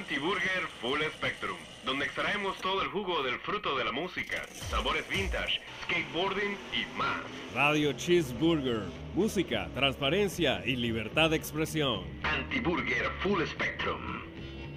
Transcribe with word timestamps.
Anti-Burger 0.00 0.66
Full 0.80 1.02
Spectrum, 1.18 1.58
donde 1.84 2.06
extraemos 2.06 2.56
todo 2.62 2.80
el 2.80 2.88
jugo 2.88 3.22
del 3.22 3.38
fruto 3.40 3.76
de 3.76 3.84
la 3.84 3.92
música, 3.92 4.46
sabores 4.70 5.06
vintage, 5.10 5.60
skateboarding 5.82 6.56
y 6.72 6.96
más. 6.96 7.20
Radio 7.54 7.92
Cheeseburger, 7.92 8.84
música, 9.14 9.68
transparencia 9.74 10.62
y 10.64 10.76
libertad 10.76 11.28
de 11.28 11.36
expresión. 11.36 12.04
Anti-Burger 12.22 13.10
Full 13.22 13.42
Spectrum. 13.44 14.22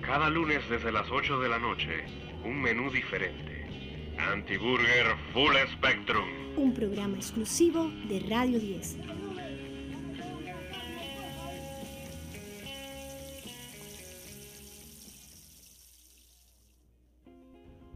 Cada 0.02 0.30
lunes 0.30 0.62
desde 0.70 0.92
las 0.92 1.10
8 1.10 1.40
de 1.40 1.48
la 1.48 1.58
noche, 1.58 2.04
un 2.44 2.62
menú 2.62 2.92
diferente. 2.92 3.66
Anti-Burger 4.18 5.16
Full 5.32 5.56
Spectrum. 5.78 6.28
Un 6.58 6.74
programa 6.74 7.16
exclusivo 7.16 7.90
de 8.10 8.20
Radio 8.30 8.60
10. 8.60 8.98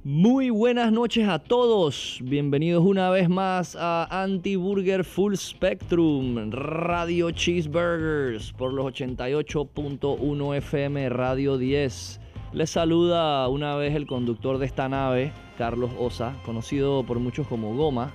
Muy 0.09 0.51
buenas 0.51 0.93
noches 0.93 1.27
a 1.27 1.37
todos. 1.37 2.19
Bienvenidos 2.23 2.81
una 2.85 3.09
vez 3.09 3.27
más 3.27 3.75
a 3.77 4.07
Anti-Burger 4.23 5.03
Full 5.03 5.35
Spectrum, 5.35 6.49
Radio 6.49 7.29
Cheeseburgers 7.31 8.53
por 8.53 8.71
los 8.71 8.85
88.1 8.85 10.55
FM 10.55 11.09
Radio 11.09 11.57
10. 11.57 12.21
Les 12.53 12.69
saluda 12.69 13.49
una 13.49 13.75
vez 13.75 13.95
el 13.95 14.07
conductor 14.07 14.59
de 14.59 14.67
esta 14.67 14.87
nave, 14.87 15.33
Carlos 15.57 15.91
Osa, 15.99 16.37
conocido 16.45 17.03
por 17.03 17.19
muchos 17.19 17.45
como 17.45 17.75
Goma. 17.75 18.13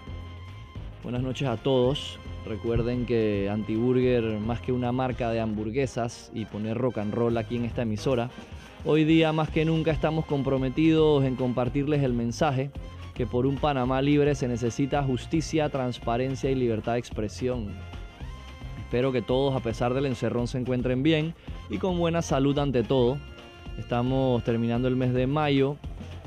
Buenas 1.02 1.20
noches 1.20 1.46
a 1.46 1.58
todos. 1.58 2.18
Recuerden 2.46 3.04
que 3.04 3.50
Anti-Burger, 3.52 4.40
más 4.40 4.62
que 4.62 4.72
una 4.72 4.92
marca 4.92 5.28
de 5.28 5.40
hamburguesas 5.40 6.32
y 6.32 6.46
poner 6.46 6.78
rock 6.78 6.96
and 6.96 7.12
roll 7.12 7.36
aquí 7.36 7.56
en 7.56 7.66
esta 7.66 7.82
emisora, 7.82 8.30
Hoy 8.84 9.04
día 9.04 9.32
más 9.32 9.48
que 9.48 9.64
nunca 9.64 9.92
estamos 9.92 10.26
comprometidos 10.26 11.22
en 11.22 11.36
compartirles 11.36 12.02
el 12.02 12.14
mensaje 12.14 12.72
que 13.14 13.26
por 13.26 13.46
un 13.46 13.54
Panamá 13.54 14.02
libre 14.02 14.34
se 14.34 14.48
necesita 14.48 15.04
justicia, 15.04 15.68
transparencia 15.68 16.50
y 16.50 16.56
libertad 16.56 16.94
de 16.94 16.98
expresión. 16.98 17.68
Espero 18.80 19.12
que 19.12 19.22
todos 19.22 19.54
a 19.54 19.60
pesar 19.60 19.94
del 19.94 20.06
encerrón 20.06 20.48
se 20.48 20.58
encuentren 20.58 21.04
bien 21.04 21.32
y 21.70 21.78
con 21.78 21.96
buena 21.96 22.22
salud 22.22 22.58
ante 22.58 22.82
todo. 22.82 23.18
Estamos 23.78 24.42
terminando 24.42 24.88
el 24.88 24.96
mes 24.96 25.14
de 25.14 25.28
mayo. 25.28 25.76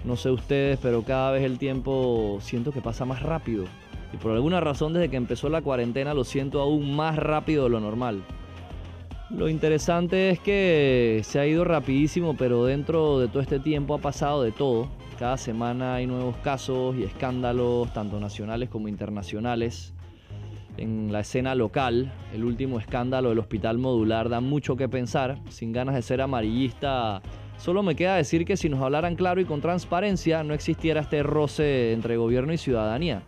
No 0.05 0.15
sé 0.15 0.31
ustedes, 0.31 0.79
pero 0.81 1.03
cada 1.03 1.31
vez 1.31 1.43
el 1.43 1.57
tiempo 1.57 2.37
siento 2.39 2.71
que 2.71 2.79
pasa 2.79 3.03
más 3.03 3.21
rápido. 3.21 3.65
Y 4.13 4.17
por 4.17 4.31
alguna 4.31 4.61
razón 4.61 4.93
desde 4.93 5.09
que 5.09 5.17
empezó 5.17 5.49
la 5.49 5.61
cuarentena 5.61 6.13
lo 6.13 6.23
siento 6.23 6.61
aún 6.61 6.95
más 6.95 7.17
rápido 7.17 7.65
de 7.65 7.71
lo 7.71 7.81
normal. 7.81 8.23
Lo 9.31 9.49
interesante 9.49 10.29
es 10.29 10.39
que 10.39 11.21
se 11.23 11.39
ha 11.39 11.47
ido 11.47 11.63
rapidísimo, 11.65 12.35
pero 12.37 12.65
dentro 12.65 13.17
de 13.19 13.27
todo 13.27 13.41
este 13.41 13.59
tiempo 13.59 13.95
ha 13.95 13.97
pasado 13.97 14.43
de 14.43 14.51
todo. 14.51 14.87
Cada 15.17 15.37
semana 15.37 15.95
hay 15.95 16.05
nuevos 16.05 16.35
casos 16.37 16.95
y 16.95 17.03
escándalos, 17.03 17.91
tanto 17.91 18.19
nacionales 18.19 18.69
como 18.69 18.87
internacionales. 18.87 19.93
En 20.77 21.11
la 21.11 21.21
escena 21.21 21.55
local, 21.55 22.13
el 22.35 22.43
último 22.43 22.79
escándalo 22.79 23.29
del 23.29 23.39
hospital 23.39 23.79
modular 23.79 24.29
da 24.29 24.41
mucho 24.41 24.75
que 24.75 24.87
pensar. 24.87 25.39
Sin 25.49 25.71
ganas 25.71 25.95
de 25.95 26.03
ser 26.03 26.21
amarillista, 26.21 27.23
solo 27.57 27.81
me 27.81 27.95
queda 27.95 28.17
decir 28.17 28.45
que 28.45 28.57
si 28.57 28.69
nos 28.69 28.83
hablaran 28.83 29.15
claro 29.15 29.41
y 29.41 29.45
con 29.45 29.59
transparencia, 29.59 30.43
no 30.43 30.53
existiera 30.53 31.01
este 31.01 31.23
roce 31.23 31.93
entre 31.93 32.17
gobierno 32.17 32.53
y 32.53 32.59
ciudadanía. 32.59 33.23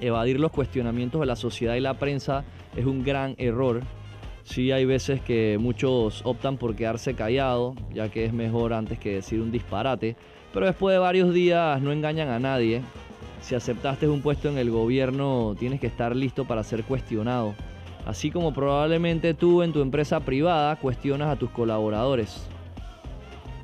Evadir 0.00 0.38
los 0.38 0.50
cuestionamientos 0.50 1.20
de 1.20 1.26
la 1.26 1.36
sociedad 1.36 1.76
y 1.76 1.80
la 1.80 1.94
prensa 1.94 2.44
es 2.76 2.84
un 2.84 3.02
gran 3.02 3.36
error 3.38 3.80
Sí 4.44 4.72
hay 4.72 4.84
veces 4.84 5.20
que 5.20 5.56
muchos 5.60 6.22
optan 6.24 6.56
por 6.56 6.74
quedarse 6.74 7.14
callado, 7.14 7.74
ya 7.92 8.08
que 8.10 8.24
es 8.24 8.32
mejor 8.32 8.72
antes 8.72 8.98
que 8.98 9.14
decir 9.14 9.40
un 9.40 9.52
disparate, 9.52 10.16
pero 10.52 10.66
después 10.66 10.94
de 10.94 10.98
varios 10.98 11.32
días 11.32 11.80
no 11.80 11.92
engañan 11.92 12.28
a 12.28 12.38
nadie. 12.38 12.82
Si 13.40 13.54
aceptaste 13.54 14.08
un 14.08 14.20
puesto 14.20 14.48
en 14.48 14.58
el 14.58 14.70
gobierno, 14.70 15.54
tienes 15.58 15.80
que 15.80 15.86
estar 15.86 16.14
listo 16.14 16.44
para 16.44 16.64
ser 16.64 16.84
cuestionado, 16.84 17.54
así 18.06 18.30
como 18.30 18.52
probablemente 18.52 19.34
tú 19.34 19.62
en 19.62 19.72
tu 19.72 19.80
empresa 19.80 20.20
privada 20.20 20.76
cuestionas 20.76 21.28
a 21.28 21.36
tus 21.36 21.50
colaboradores. 21.50 22.46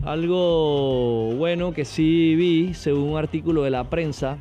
Algo 0.05 1.33
bueno 1.34 1.72
que 1.72 1.84
sí 1.84 2.34
vi, 2.37 2.72
según 2.72 3.11
un 3.11 3.19
artículo 3.19 3.65
de 3.65 3.71
la 3.71 3.84
prensa, 3.84 4.38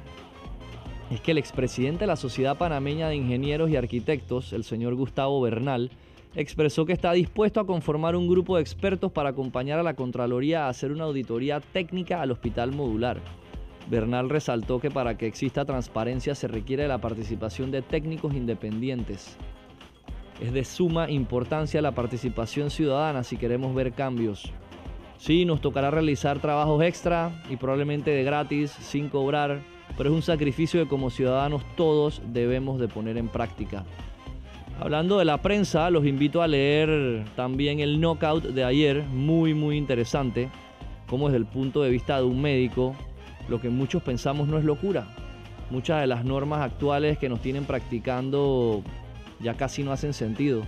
es 1.10 1.20
que 1.20 1.32
el 1.32 1.38
expresidente 1.40 2.02
de 2.02 2.08
la 2.08 2.16
Sociedad 2.16 2.58
Panameña 2.58 3.10
de 3.10 3.16
Ingenieros 3.16 3.70
y 3.70 3.76
Arquitectos, 3.76 4.54
el 4.54 4.64
señor 4.64 4.96
Gustavo 4.96 5.42
Bernal, 5.42 5.90
expresó 6.38 6.86
que 6.86 6.94
está 6.94 7.14
dispuesto 7.14 7.60
a 7.60 7.66
conformar 7.66 8.16
un 8.16 8.30
grupo 8.30 8.56
de 8.56 8.62
expertos 8.62 9.12
para 9.12 9.30
acompañar 9.30 9.80
a 9.80 9.84
la 9.84 9.96
Contraloría 9.96 10.66
a 10.66 10.70
hacer 10.70 10.92
una 10.92 11.06
auditoría 11.06 11.60
técnica 11.60 12.22
al 12.22 12.30
hospital 12.30 12.72
modular. 12.74 13.20
Bernal 13.90 14.30
resaltó 14.30 14.80
que 14.80 14.92
para 14.92 15.18
que 15.18 15.26
exista 15.26 15.66
transparencia 15.66 16.36
se 16.36 16.48
requiere 16.48 16.88
la 16.88 17.00
participación 17.00 17.72
de 17.72 17.82
técnicos 17.82 18.36
independientes. 18.36 19.36
Es 20.40 20.54
de 20.54 20.64
suma 20.64 21.10
importancia 21.10 21.82
la 21.82 21.94
participación 21.94 22.70
ciudadana 22.70 23.24
si 23.24 23.38
queremos 23.38 23.74
ver 23.74 23.94
cambios. 23.94 24.52
Sí, 25.18 25.44
nos 25.44 25.60
tocará 25.60 25.90
realizar 25.90 26.38
trabajos 26.38 26.84
extra 26.84 27.32
y 27.50 27.56
probablemente 27.56 28.12
de 28.12 28.24
gratis, 28.24 28.70
sin 28.70 29.10
cobrar, 29.10 29.62
pero 29.98 30.12
es 30.12 30.16
un 30.16 30.22
sacrificio 30.22 30.84
que 30.84 30.90
como 30.90 31.10
ciudadanos 31.10 31.64
todos 31.76 32.22
debemos 32.28 32.80
de 32.80 32.88
poner 32.88 33.18
en 33.18 33.28
práctica. 33.28 33.84
Hablando 34.80 35.18
de 35.18 35.26
la 35.26 35.42
prensa, 35.42 35.90
los 35.90 36.06
invito 36.06 36.44
a 36.44 36.48
leer 36.48 37.26
también 37.36 37.80
el 37.80 38.00
knockout 38.00 38.44
de 38.44 38.64
ayer, 38.64 39.04
muy 39.04 39.56
muy 39.56 39.76
interesante, 39.76 40.52
como 41.08 41.28
desde 41.28 41.38
el 41.38 41.46
punto 41.48 41.82
de 41.82 41.90
vista 41.90 42.18
de 42.18 42.26
un 42.26 42.40
médico, 42.40 42.96
lo 43.50 43.60
que 43.60 43.70
muchos 43.70 44.04
pensamos 44.04 44.48
no 44.48 44.60
es 44.60 44.64
locura. 44.64 45.08
Muchas 45.72 46.02
de 46.02 46.08
las 46.08 46.24
normas 46.24 46.62
actuales 46.62 47.18
que 47.18 47.28
nos 47.28 47.42
tienen 47.42 47.66
practicando 47.66 48.84
ya 49.40 49.56
casi 49.56 49.82
no 49.82 49.92
hacen 49.92 50.14
sentido. 50.14 50.62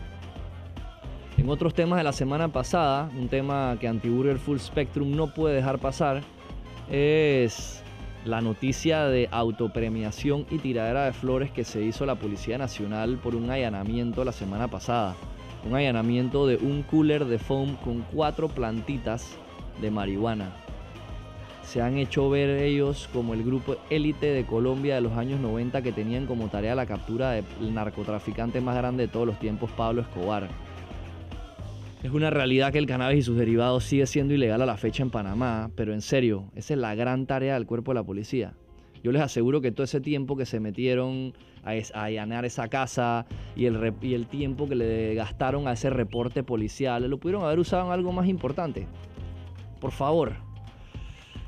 En 1.38 1.48
otros 1.48 1.76
temas 1.76 1.98
de 2.00 2.04
la 2.04 2.12
semana 2.12 2.48
pasada, 2.48 3.10
un 3.16 3.30
tema 3.30 3.78
que 3.80 3.88
Antiburger 3.88 4.40
Full 4.40 4.58
Spectrum 4.58 5.12
no 5.12 5.34
puede 5.34 5.56
dejar 5.56 5.78
pasar, 5.78 6.22
es 6.92 7.84
la 8.26 8.42
noticia 8.42 9.06
de 9.06 9.30
autopremiación 9.32 10.46
y 10.50 10.58
tiradera 10.58 11.06
de 11.06 11.14
flores 11.14 11.52
que 11.52 11.64
se 11.64 11.82
hizo 11.84 12.06
la 12.06 12.16
Policía 12.16 12.58
Nacional 12.58 13.18
por 13.18 13.36
un 13.36 13.50
allanamiento 13.50 14.26
la 14.26 14.32
semana 14.32 14.68
pasada. 14.68 15.16
Un 15.68 15.76
allanamiento 15.76 16.46
de 16.46 16.58
un 16.58 16.84
cooler 16.84 17.26
de 17.26 17.40
foam 17.40 17.76
con 17.78 18.02
cuatro 18.14 18.48
plantitas 18.50 19.38
de 19.82 19.92
marihuana. 19.92 20.52
Se 21.64 21.82
han 21.82 21.98
hecho 21.98 22.30
ver 22.30 22.50
ellos 22.62 23.10
como 23.14 23.34
el 23.34 23.44
grupo 23.44 23.78
élite 23.90 24.28
de 24.28 24.46
Colombia 24.46 24.96
de 24.96 25.02
los 25.02 25.14
años 25.14 25.40
90 25.40 25.82
que 25.82 25.92
tenían 25.92 26.26
como 26.26 26.48
tarea 26.48 26.76
la 26.76 26.86
captura 26.86 27.32
del 27.32 27.74
narcotraficante 27.74 28.60
más 28.60 28.76
grande 28.76 29.06
de 29.06 29.12
todos 29.14 29.28
los 29.28 29.40
tiempos, 29.40 29.70
Pablo 29.72 30.02
Escobar. 30.02 30.48
Es 32.02 32.12
una 32.12 32.30
realidad 32.30 32.72
que 32.72 32.78
el 32.78 32.86
cannabis 32.86 33.20
y 33.20 33.22
sus 33.24 33.38
derivados 33.38 33.84
sigue 33.84 34.06
siendo 34.08 34.34
ilegal 34.34 34.62
a 34.62 34.66
la 34.66 34.78
fecha 34.78 35.04
en 35.04 35.10
Panamá, 35.10 35.70
pero 35.76 35.94
en 35.94 36.02
serio, 36.02 36.50
esa 36.56 36.74
es 36.74 36.80
la 36.80 36.96
gran 36.96 37.26
tarea 37.26 37.56
del 37.56 37.66
cuerpo 37.66 37.92
de 37.92 37.96
la 37.96 38.04
policía. 38.04 38.54
Yo 39.04 39.12
les 39.12 39.22
aseguro 39.22 39.60
que 39.60 39.74
todo 39.74 39.84
ese 39.84 40.00
tiempo 40.00 40.38
que 40.38 40.46
se 40.46 40.62
metieron 40.62 41.34
a, 41.64 41.72
allanar 42.02 42.46
esa 42.46 42.70
casa 42.70 43.26
y 43.54 43.66
el, 43.66 43.94
y 44.02 44.14
el 44.14 44.28
tiempo 44.28 44.68
que 44.70 44.76
le 44.76 45.14
gastaron 45.14 45.68
a 45.68 45.74
ese 45.74 45.90
reporte 45.90 46.42
policial, 46.42 47.10
lo 47.10 47.18
pudieron 47.18 47.44
haber 47.44 47.60
usado 47.60 47.88
en 47.88 47.92
algo 47.92 48.14
más 48.14 48.28
importante. 48.28 48.88
Por 49.82 49.92
favor. 49.92 50.36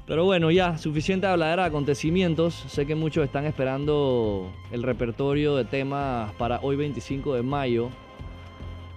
Pero 0.05 0.25
bueno, 0.25 0.51
ya, 0.51 0.77
suficiente 0.77 1.27
hablar 1.27 1.59
de 1.59 1.65
acontecimientos. 1.65 2.53
Sé 2.53 2.85
que 2.85 2.95
muchos 2.95 3.23
están 3.23 3.45
esperando 3.45 4.51
el 4.71 4.83
repertorio 4.83 5.55
de 5.55 5.63
temas 5.63 6.33
para 6.33 6.59
hoy 6.59 6.75
25 6.75 7.35
de 7.35 7.41
mayo, 7.41 7.89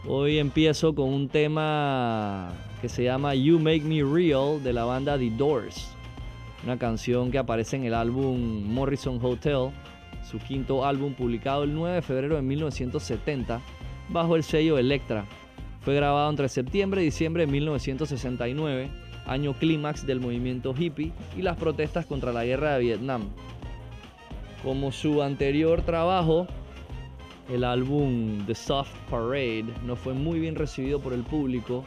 Hoy 0.07 0.39
empiezo 0.39 0.95
con 0.95 1.09
un 1.09 1.31
tema 1.31 2.53
que 2.83 2.91
se 2.91 3.05
llama 3.05 3.35
You 3.35 3.59
Make 3.59 3.85
Me 3.85 4.03
Real 4.05 4.63
de 4.63 4.75
la 4.75 4.85
banda 4.85 5.17
The 5.17 5.31
Doors. 5.31 5.89
Una 6.63 6.79
canción 6.79 7.31
que 7.31 7.39
aparece 7.39 7.77
en 7.77 7.85
el 7.85 7.95
álbum 7.95 8.65
Morrison 8.67 9.19
Hotel, 9.23 9.71
su 10.31 10.39
quinto 10.41 10.85
álbum 10.85 11.15
publicado 11.15 11.63
el 11.63 11.73
9 11.73 11.95
de 11.95 12.03
febrero 12.03 12.37
de 12.37 12.43
1970 12.43 13.63
bajo 14.11 14.37
el 14.37 14.43
sello 14.43 14.77
Electra. 14.77 15.25
Fue 15.81 15.95
grabado 15.95 16.29
entre 16.29 16.51
septiembre 16.51 17.01
y 17.01 17.07
diciembre 17.07 17.47
de 17.47 17.53
1969, 17.53 18.91
año 19.25 19.55
clímax 19.55 20.07
del 20.07 20.21
movimiento 20.21 20.75
hippie 20.79 21.13
y 21.35 21.41
las 21.41 21.57
protestas 21.57 22.05
contra 22.05 22.31
la 22.31 22.45
guerra 22.45 22.75
de 22.75 22.81
Vietnam. 22.81 23.31
Como 24.63 24.93
su 24.93 25.23
anterior 25.23 25.81
trabajo, 25.81 26.47
el 27.49 27.65
álbum 27.65 28.45
The 28.47 28.55
Soft 28.55 28.95
Parade 29.11 29.67
no 29.85 29.97
fue 29.97 30.15
muy 30.15 30.39
bien 30.39 30.55
recibido 30.55 31.01
por 31.01 31.13
el 31.13 31.23
público. 31.23 31.85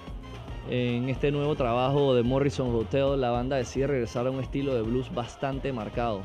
En 0.69 1.09
este 1.09 1.31
nuevo 1.31 1.55
trabajo 1.55 2.13
de 2.13 2.23
Morrison 2.23 2.75
Hotel, 2.75 3.21
la 3.21 3.31
banda 3.31 3.55
decide 3.55 3.87
regresar 3.87 4.27
a 4.27 4.31
un 4.31 4.41
estilo 4.41 4.75
de 4.75 4.81
blues 4.81 5.13
bastante 5.13 5.71
marcado. 5.71 6.21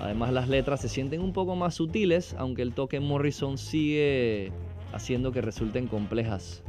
Además, 0.00 0.32
las 0.32 0.48
letras 0.48 0.80
se 0.80 0.88
sienten 0.88 1.20
un 1.20 1.32
poco 1.32 1.56
más 1.56 1.74
sutiles, 1.74 2.34
aunque 2.38 2.62
el 2.62 2.72
toque 2.72 3.00
Morrison 3.00 3.58
sigue 3.58 4.52
haciendo 4.92 5.32
que 5.32 5.40
resulten 5.40 5.86
complejas. 5.86 6.62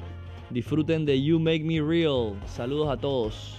Disfruten 0.50 1.06
de 1.06 1.22
You 1.22 1.40
Make 1.40 1.64
Me 1.64 1.82
Real. 1.82 2.34
Saludos 2.46 2.90
a 2.90 2.98
todos. 2.98 3.58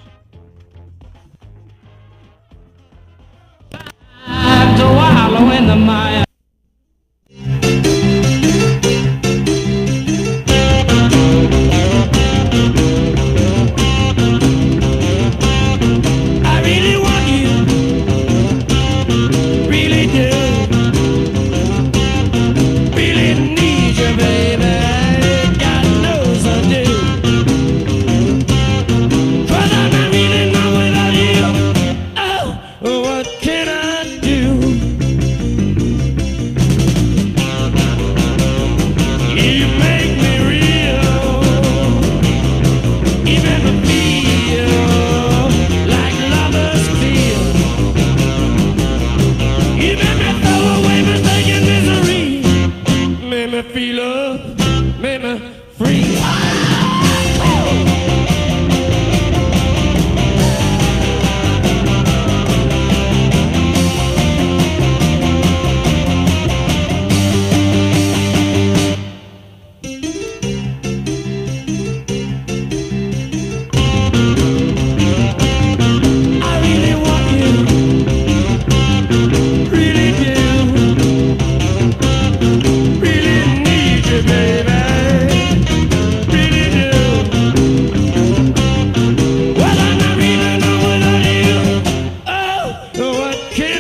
what 93.29 93.51
can 93.51 93.78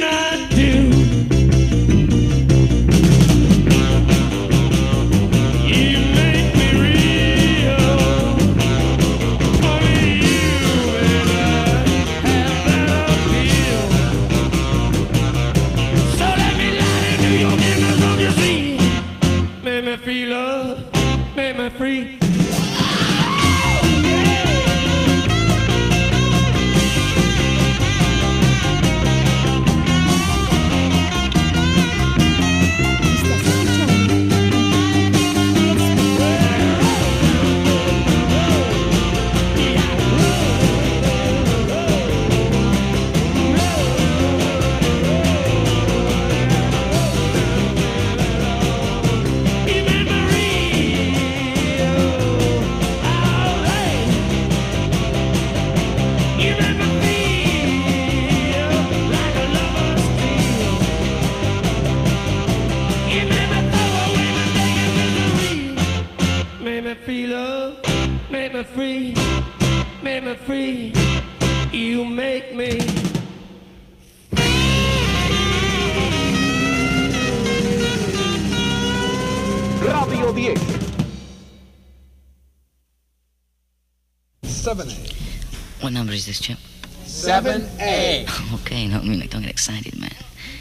this, 86.28 86.40
chap? 86.40 86.58
7A. 87.06 88.28
Okay, 88.60 88.86
no, 88.86 89.00
don't 89.00 89.42
get 89.42 89.50
excited, 89.50 89.98
man. 89.98 90.14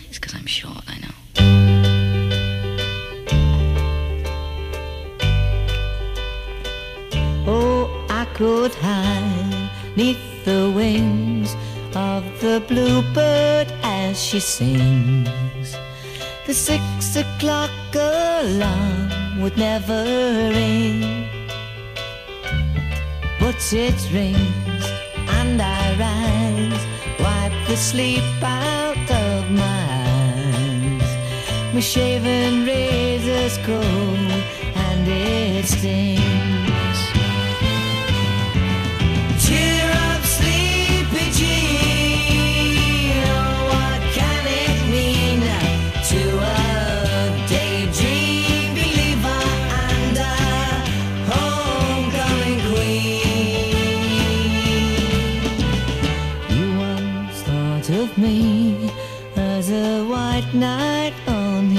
It's 0.07 0.17
because 0.17 0.33
I'm 0.33 0.45
short, 0.45 0.83
I 0.87 0.97
know. 1.03 1.15
Oh, 7.49 8.05
I 8.09 8.25
could 8.33 8.73
hide 8.75 9.69
neath 9.97 10.45
the 10.45 10.71
wings 10.73 11.55
of 11.95 12.23
the 12.39 12.63
bluebird 12.67 13.67
as 13.83 14.23
she 14.23 14.39
sings. 14.39 15.75
The 16.45 16.53
six 16.53 17.15
o'clock 17.17 17.71
alarm 17.93 19.41
would 19.41 19.57
never 19.57 20.03
ring, 20.55 21.27
but 23.39 23.59
it 23.73 23.99
rings 24.13 24.56
sleep 27.77 28.23
out 28.41 29.11
of 29.11 29.51
my 29.51 29.85
eyes. 30.41 31.73
My 31.73 31.79
shaven 31.79 32.65
razor's 32.65 33.57
cold 33.59 34.31
and 34.75 35.07
it 35.07 35.65
stings. 35.65 36.66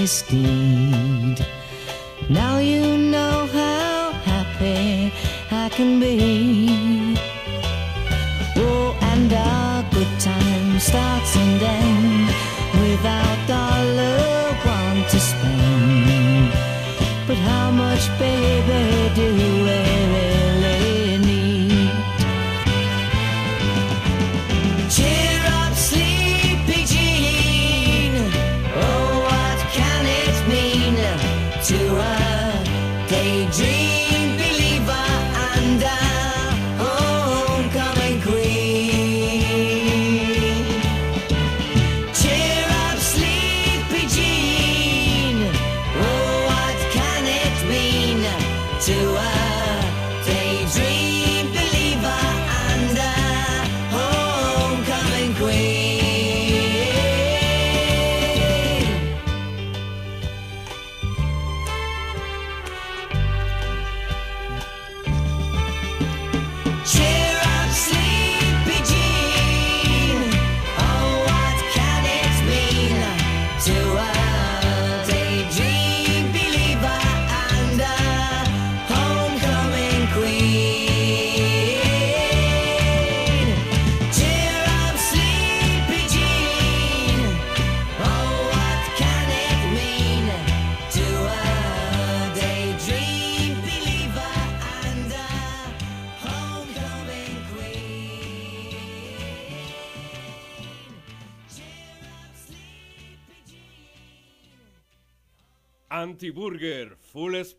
esteem. 0.08 1.07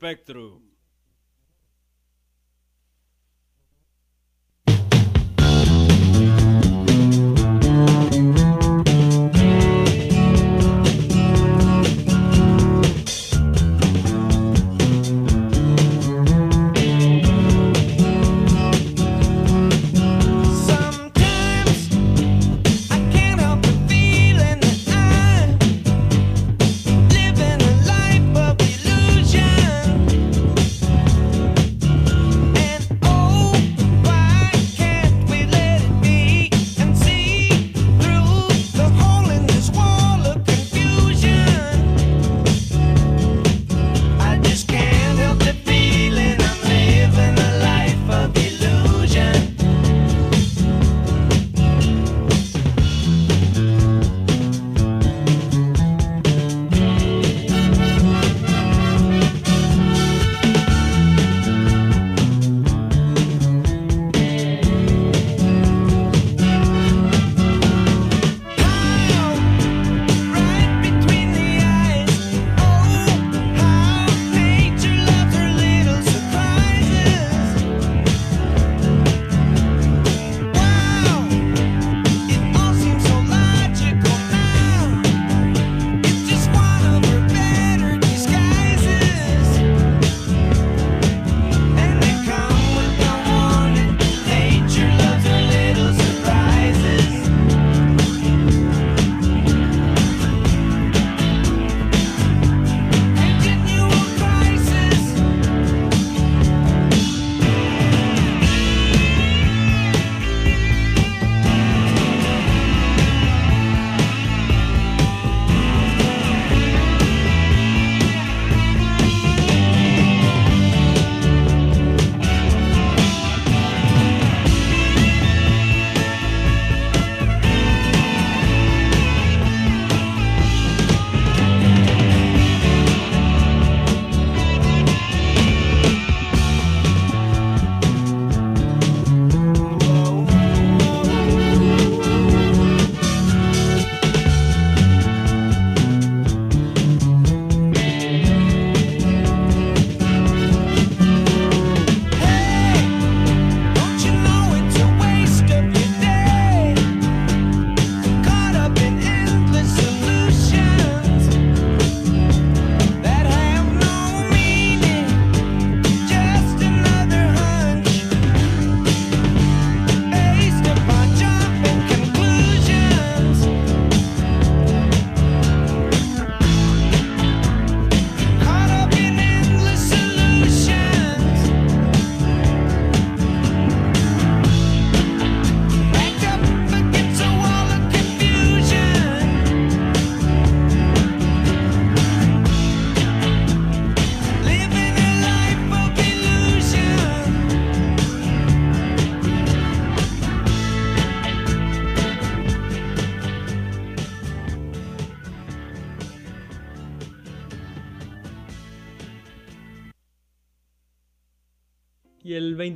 Full 0.09 0.15
Spectrum. 0.15 0.68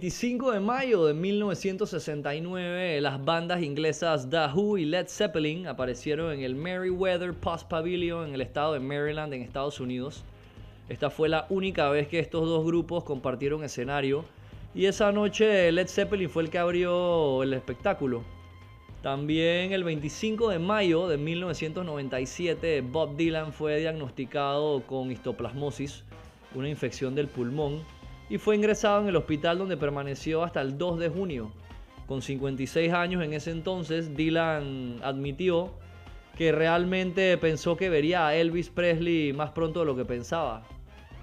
25 0.04 0.52
de 0.52 0.60
mayo 0.60 1.06
de 1.06 1.14
1969, 1.14 3.00
las 3.00 3.24
bandas 3.24 3.64
inglesas 3.64 4.30
The 4.30 4.48
Who 4.54 4.78
y 4.78 4.84
Led 4.84 5.08
Zeppelin 5.08 5.66
aparecieron 5.66 6.34
en 6.34 6.42
el 6.42 6.56
Merriweather 6.56 7.34
Post 7.34 7.70
Pavilion 7.70 8.28
en 8.28 8.34
el 8.34 8.42
estado 8.42 8.74
de 8.74 8.82
Maryland, 8.82 9.34
en 9.34 9.42
Estados 9.42 9.80
Unidos. 9.80 10.26
Esta 10.90 11.10
fue 11.10 11.30
la 11.30 11.46
única 11.48 11.90
vez 11.90 12.10
que 12.10 12.20
estos 12.20 12.46
dos 12.50 12.66
grupos 12.66 13.06
compartieron 13.06 13.64
escenario. 13.64 14.26
Y 14.76 14.88
esa 14.88 15.14
noche 15.14 15.72
Led 15.72 15.88
Zeppelin 15.88 16.30
fue 16.30 16.44
el 16.44 16.50
que 16.50 16.58
abrió 16.58 17.42
el 17.42 17.54
espectáculo. 17.54 18.26
También 19.02 19.72
el 19.72 19.86
25 19.86 20.50
de 20.50 20.60
mayo 20.60 21.08
de 21.08 21.16
1997, 21.16 22.82
Bob 22.82 23.16
Dylan 23.16 23.54
fue 23.54 23.80
diagnosticado 23.80 24.82
con 24.86 25.14
histoplasmosis, 25.14 26.04
una 26.56 26.68
infección 26.68 27.16
del 27.16 27.30
pulmón, 27.30 27.84
y 28.34 28.40
fue 28.40 28.56
ingresado 28.56 29.00
en 29.00 29.10
el 29.10 29.16
hospital 29.16 29.60
donde 29.60 29.78
permaneció 29.78 30.44
hasta 30.44 30.60
el 30.60 30.76
2 30.76 30.98
de 30.98 31.10
junio. 31.10 31.52
Con 32.08 32.24
56 32.24 32.92
años 32.92 33.24
en 33.24 33.32
ese 33.32 33.52
entonces, 33.52 34.18
Dylan 34.18 35.00
admitió 35.04 35.76
que 36.36 36.52
realmente 36.52 37.38
pensó 37.38 37.78
que 37.78 37.90
vería 37.92 38.26
a 38.26 38.34
Elvis 38.34 38.72
Presley 38.72 39.34
más 39.34 39.52
pronto 39.52 39.82
de 39.82 39.86
lo 39.86 39.96
que 39.96 40.04
pensaba. 40.04 40.64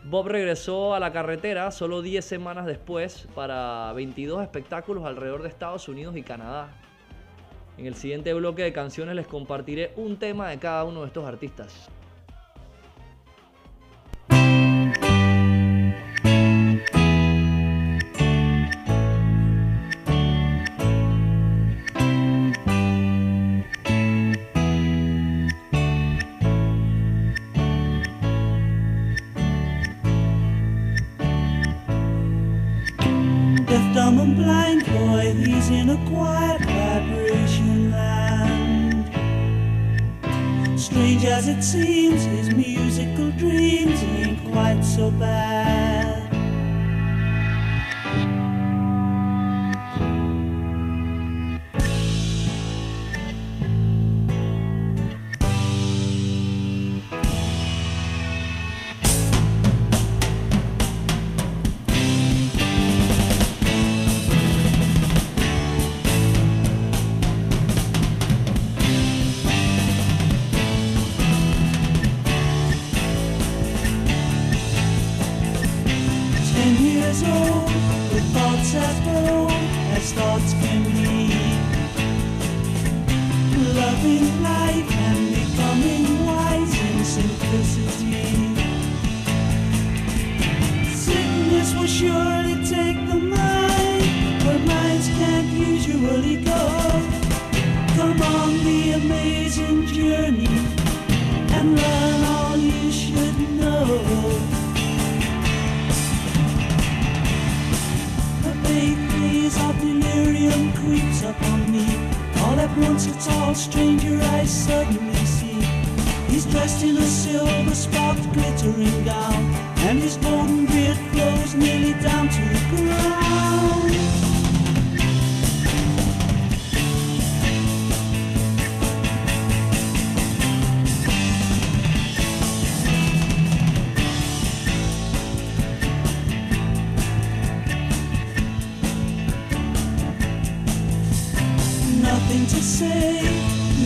Bob 0.04 0.28
regresó 0.28 0.94
a 0.94 1.00
la 1.00 1.12
carretera 1.12 1.72
solo 1.72 2.00
10 2.00 2.24
semanas 2.24 2.64
después 2.64 3.26
para 3.34 3.92
22 3.94 4.40
espectáculos 4.44 5.04
alrededor 5.04 5.42
de 5.42 5.48
Estados 5.48 5.88
Unidos 5.88 6.16
y 6.16 6.22
Canadá. 6.22 6.80
En 7.76 7.86
el 7.86 7.96
siguiente 7.96 8.32
bloque 8.34 8.62
de 8.62 8.72
canciones 8.72 9.16
les 9.16 9.26
compartiré 9.26 9.92
un 9.96 10.16
tema 10.16 10.48
de 10.48 10.60
cada 10.60 10.84
uno 10.84 11.00
de 11.00 11.08
estos 11.08 11.26
artistas. 11.26 11.90
seems 41.62 42.24
his 42.24 42.54
musical 42.54 43.30
dream. 43.32 43.59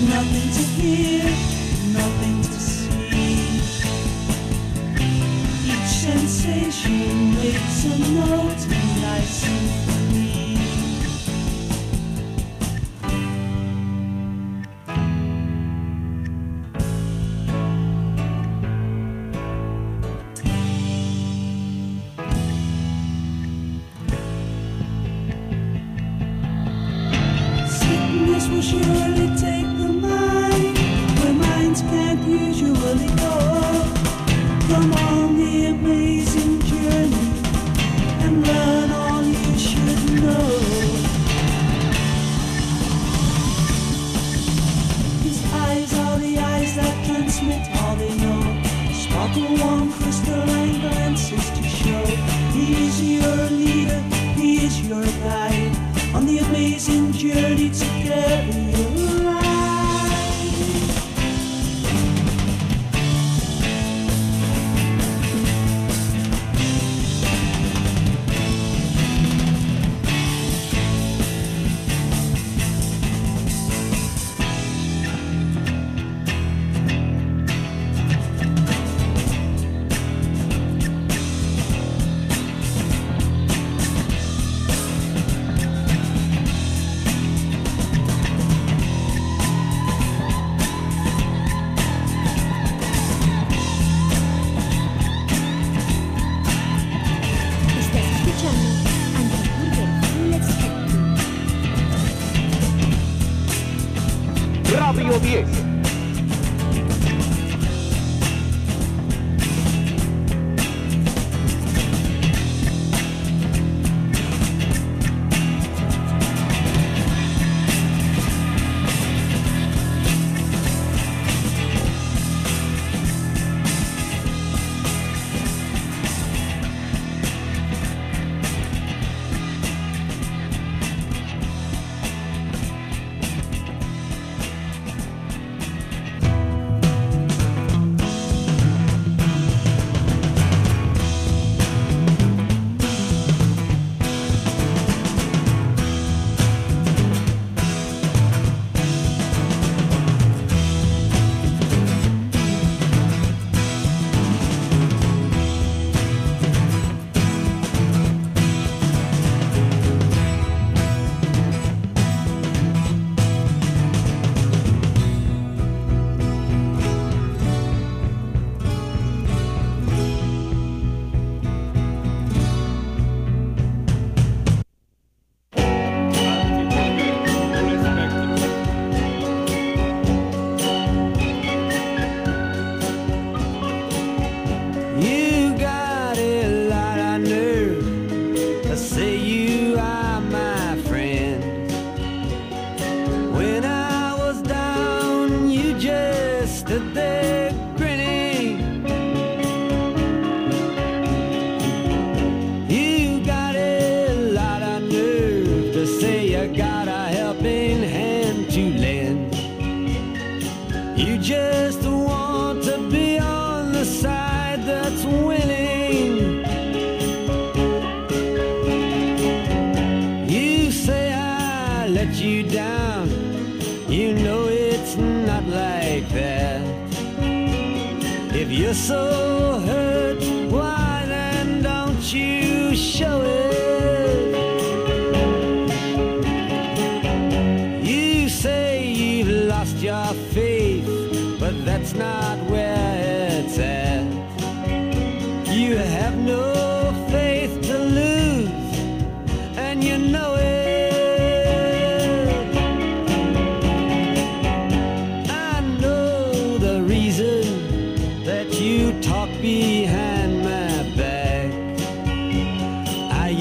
nothing 0.09 0.51
to 0.57 0.63
hear, 0.81 1.25
nothing 1.93 2.43
to 2.43 2.61
see. 2.61 3.05
Each 5.71 5.93
sensation 6.07 7.35
makes 7.35 7.85
a 7.85 7.99
note, 8.13 8.67
and 8.71 9.07
I 9.07 9.21
sing. 9.21 9.84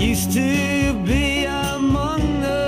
Used 0.04 0.34
to 0.34 0.94
be 1.06 1.46
among 1.46 2.42
the 2.42 2.63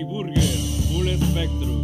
Antiburger 0.00 0.40
Full 0.40 1.18
Spectrum. 1.18 1.79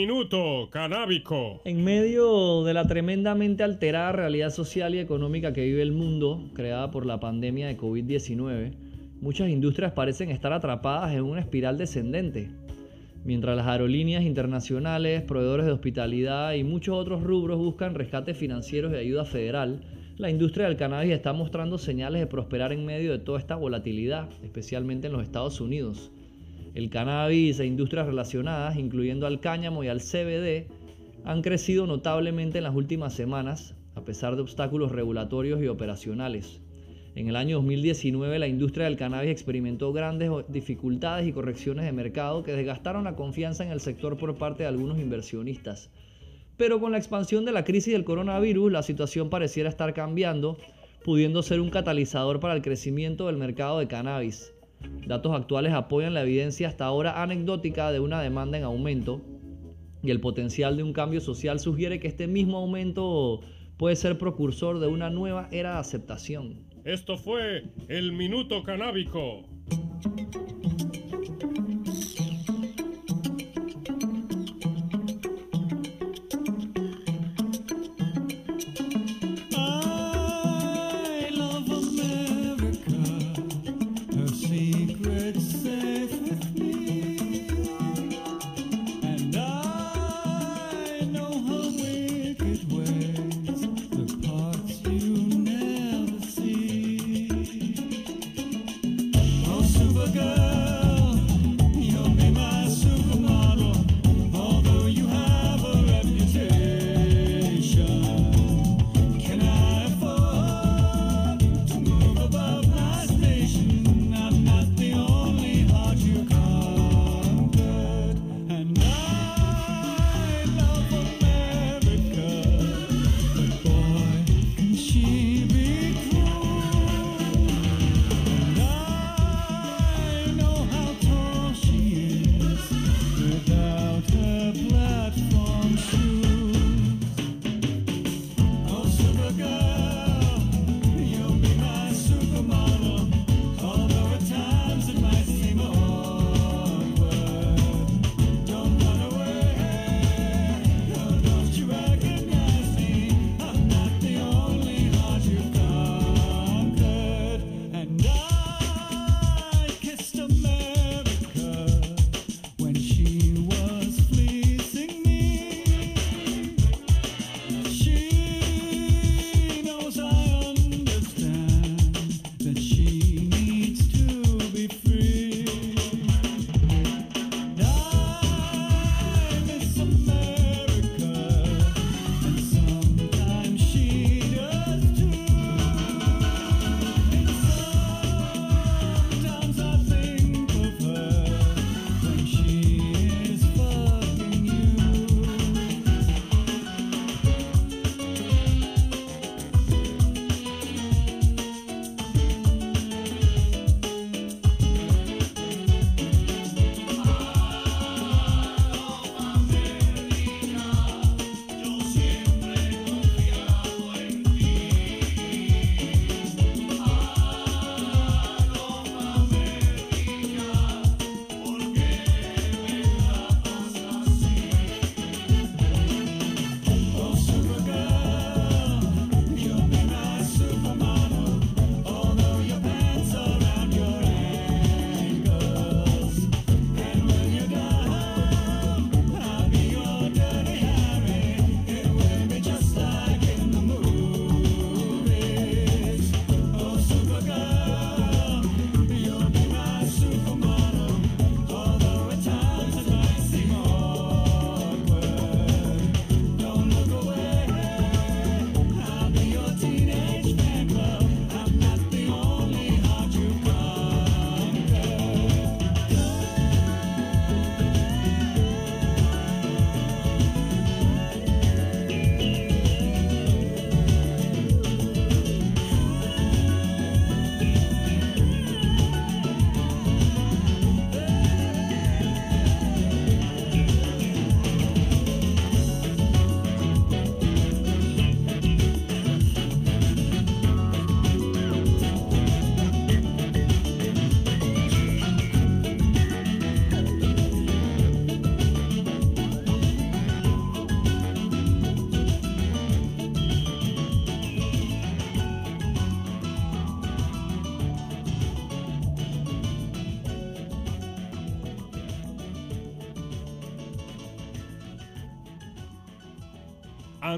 Minuto 0.00 0.70
canábico. 0.70 1.60
En 1.66 1.84
medio 1.84 2.64
de 2.64 2.72
la 2.72 2.86
tremendamente 2.86 3.62
alterada 3.62 4.12
realidad 4.12 4.48
social 4.48 4.94
y 4.94 4.98
económica 4.98 5.52
que 5.52 5.62
vive 5.62 5.82
el 5.82 5.92
mundo, 5.92 6.48
creada 6.54 6.90
por 6.90 7.04
la 7.04 7.20
pandemia 7.20 7.66
de 7.66 7.76
COVID-19, 7.76 8.72
muchas 9.20 9.50
industrias 9.50 9.92
parecen 9.92 10.30
estar 10.30 10.54
atrapadas 10.54 11.12
en 11.12 11.24
una 11.24 11.40
espiral 11.40 11.76
descendente. 11.76 12.48
Mientras 13.26 13.54
las 13.54 13.66
aerolíneas 13.66 14.24
internacionales, 14.24 15.20
proveedores 15.20 15.66
de 15.66 15.72
hospitalidad 15.72 16.54
y 16.54 16.64
muchos 16.64 16.96
otros 16.96 17.22
rubros 17.22 17.58
buscan 17.58 17.94
rescates 17.94 18.38
financieros 18.38 18.94
y 18.94 18.96
ayuda 18.96 19.26
federal, 19.26 19.82
la 20.16 20.30
industria 20.30 20.64
del 20.64 20.78
cannabis 20.78 21.12
está 21.12 21.34
mostrando 21.34 21.76
señales 21.76 22.22
de 22.22 22.26
prosperar 22.26 22.72
en 22.72 22.86
medio 22.86 23.12
de 23.12 23.18
toda 23.18 23.38
esta 23.38 23.54
volatilidad, 23.54 24.30
especialmente 24.42 25.08
en 25.08 25.12
los 25.12 25.24
Estados 25.24 25.60
Unidos. 25.60 26.10
El 26.74 26.88
cannabis 26.88 27.58
e 27.58 27.66
industrias 27.66 28.06
relacionadas, 28.06 28.76
incluyendo 28.76 29.26
al 29.26 29.40
cáñamo 29.40 29.82
y 29.82 29.88
al 29.88 30.00
CBD, 30.00 30.68
han 31.24 31.42
crecido 31.42 31.86
notablemente 31.86 32.58
en 32.58 32.64
las 32.64 32.74
últimas 32.74 33.12
semanas, 33.12 33.74
a 33.94 34.04
pesar 34.04 34.36
de 34.36 34.42
obstáculos 34.42 34.92
regulatorios 34.92 35.60
y 35.62 35.66
operacionales. 35.66 36.60
En 37.16 37.28
el 37.28 37.34
año 37.34 37.56
2019 37.56 38.38
la 38.38 38.46
industria 38.46 38.84
del 38.84 38.96
cannabis 38.96 39.32
experimentó 39.32 39.92
grandes 39.92 40.30
dificultades 40.48 41.26
y 41.26 41.32
correcciones 41.32 41.84
de 41.84 41.92
mercado 41.92 42.44
que 42.44 42.52
desgastaron 42.52 43.02
la 43.02 43.16
confianza 43.16 43.64
en 43.64 43.72
el 43.72 43.80
sector 43.80 44.16
por 44.16 44.36
parte 44.36 44.62
de 44.62 44.68
algunos 44.68 44.98
inversionistas. 44.98 45.90
Pero 46.56 46.78
con 46.78 46.92
la 46.92 46.98
expansión 46.98 47.44
de 47.44 47.52
la 47.52 47.64
crisis 47.64 47.92
del 47.92 48.04
coronavirus, 48.04 48.70
la 48.70 48.84
situación 48.84 49.28
pareciera 49.28 49.68
estar 49.68 49.92
cambiando, 49.92 50.56
pudiendo 51.04 51.42
ser 51.42 51.60
un 51.60 51.70
catalizador 51.70 52.38
para 52.38 52.54
el 52.54 52.62
crecimiento 52.62 53.26
del 53.26 53.38
mercado 53.38 53.80
de 53.80 53.88
cannabis. 53.88 54.52
Datos 55.06 55.34
actuales 55.34 55.72
apoyan 55.72 56.14
la 56.14 56.22
evidencia 56.22 56.68
hasta 56.68 56.84
ahora 56.84 57.22
anecdótica 57.22 57.92
de 57.92 58.00
una 58.00 58.22
demanda 58.22 58.58
en 58.58 58.64
aumento 58.64 59.20
y 60.02 60.10
el 60.10 60.20
potencial 60.20 60.76
de 60.76 60.82
un 60.82 60.92
cambio 60.92 61.20
social 61.20 61.60
sugiere 61.60 62.00
que 62.00 62.08
este 62.08 62.26
mismo 62.26 62.58
aumento 62.58 63.40
puede 63.76 63.96
ser 63.96 64.18
precursor 64.18 64.78
de 64.78 64.86
una 64.86 65.10
nueva 65.10 65.48
era 65.50 65.74
de 65.74 65.78
aceptación. 65.80 66.66
Esto 66.84 67.16
fue 67.16 67.64
el 67.88 68.12
minuto 68.12 68.62
canábico. 68.62 69.42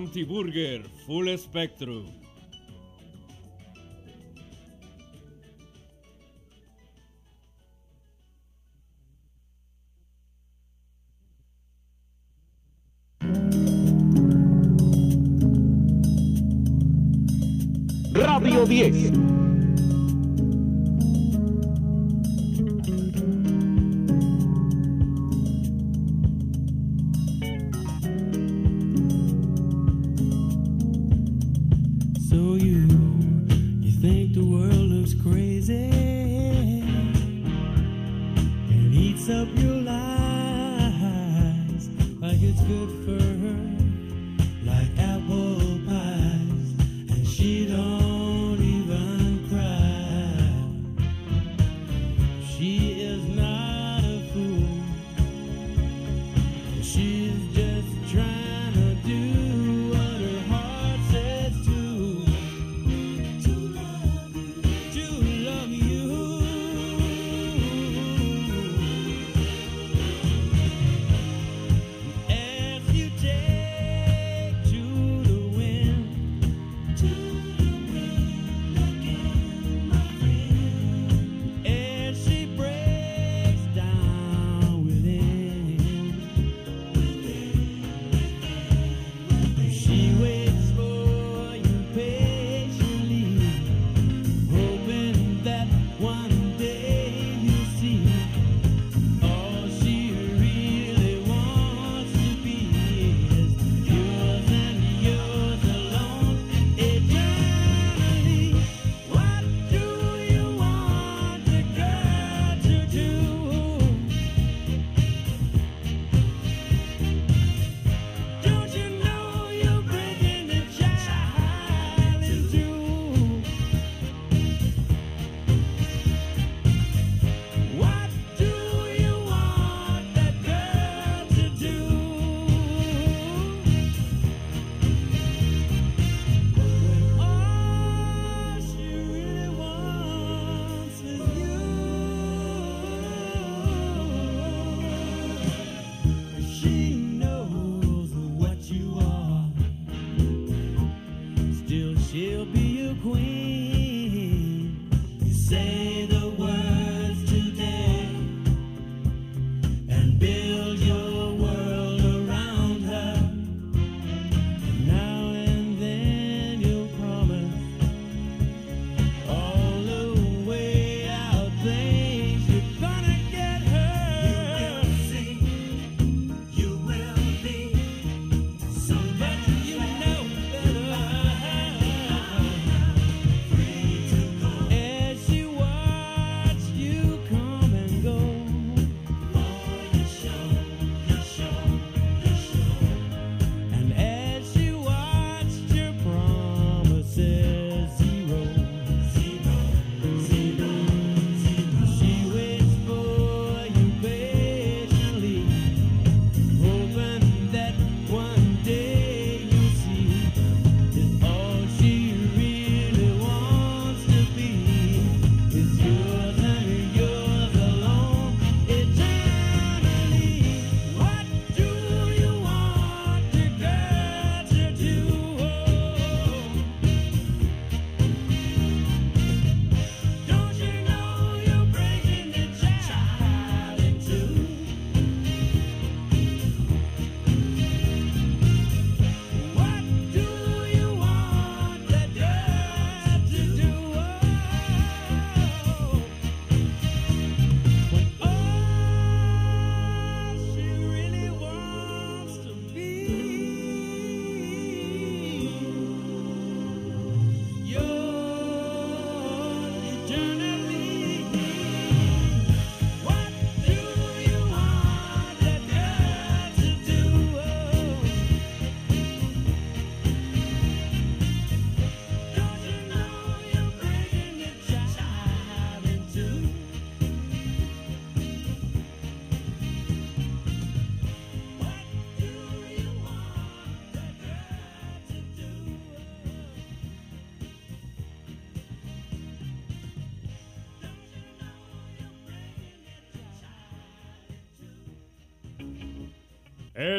Anti-Burger 0.02 0.82
Full 1.06 1.38
Spectrum. 1.38 2.21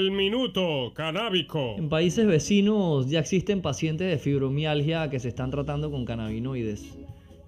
El 0.04 0.12
minuto 0.12 0.92
canábico. 0.94 1.76
En 1.78 1.88
países 1.88 2.28
vecinos 2.28 3.10
ya 3.10 3.22
existen 3.22 3.62
pacientes 3.62 4.10
de 4.10 4.18
fibromialgia 4.18 5.10
que 5.10 5.18
se 5.18 5.30
están 5.30 5.50
tratando 5.50 5.92
con 5.92 6.04
cannabinoides. 6.04 6.98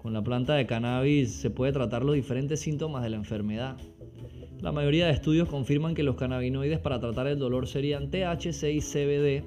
Con 0.00 0.14
la 0.14 0.24
planta 0.24 0.54
de 0.54 0.64
cannabis 0.64 1.32
se 1.32 1.50
puede 1.50 1.72
tratar 1.72 2.02
los 2.02 2.14
diferentes 2.14 2.60
síntomas 2.60 3.02
de 3.02 3.10
la 3.10 3.16
enfermedad. 3.16 3.76
La 4.62 4.72
mayoría 4.72 5.04
de 5.04 5.12
estudios 5.12 5.50
confirman 5.50 5.94
que 5.94 6.02
los 6.02 6.16
cannabinoides 6.16 6.78
para 6.78 6.98
tratar 6.98 7.26
el 7.26 7.38
dolor 7.38 7.66
serían 7.66 8.10
THC 8.10 8.72
y 8.72 8.80
CBD 8.80 9.44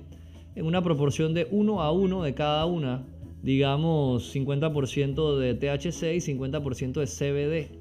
en 0.53 0.68
una 0.68 0.84
proporción 0.84 1.34
de 1.34 1.47
1 1.49 1.82
a 1.82 1.91
1 1.91 2.22
de 2.22 2.36
cada 2.36 2.68
una, 2.68 3.07
digamos 3.41 4.36
50% 4.36 5.36
de 5.36 5.55
THC 5.55 6.14
y 6.14 6.38
50% 6.38 6.99
de 6.99 7.07
CBD. 7.07 7.78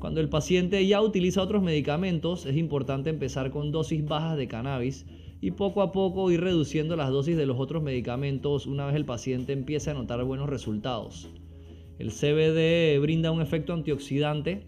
Cuando 0.00 0.20
el 0.22 0.30
paciente 0.30 0.86
ya 0.86 1.02
utiliza 1.02 1.42
otros 1.42 1.62
medicamentos, 1.62 2.46
es 2.46 2.56
importante 2.56 3.10
empezar 3.10 3.50
con 3.50 3.70
dosis 3.70 4.02
bajas 4.02 4.38
de 4.38 4.48
cannabis 4.48 5.04
y 5.42 5.50
poco 5.50 5.82
a 5.82 5.92
poco 5.92 6.30
ir 6.30 6.40
reduciendo 6.40 6.96
las 6.96 7.10
dosis 7.10 7.36
de 7.36 7.44
los 7.44 7.60
otros 7.60 7.82
medicamentos 7.82 8.66
una 8.66 8.86
vez 8.86 8.96
el 8.96 9.04
paciente 9.04 9.52
empiece 9.52 9.90
a 9.90 9.94
notar 9.94 10.24
buenos 10.24 10.48
resultados. 10.48 11.28
El 11.98 12.12
CBD 12.12 12.98
brinda 12.98 13.30
un 13.30 13.42
efecto 13.42 13.74
antioxidante, 13.74 14.64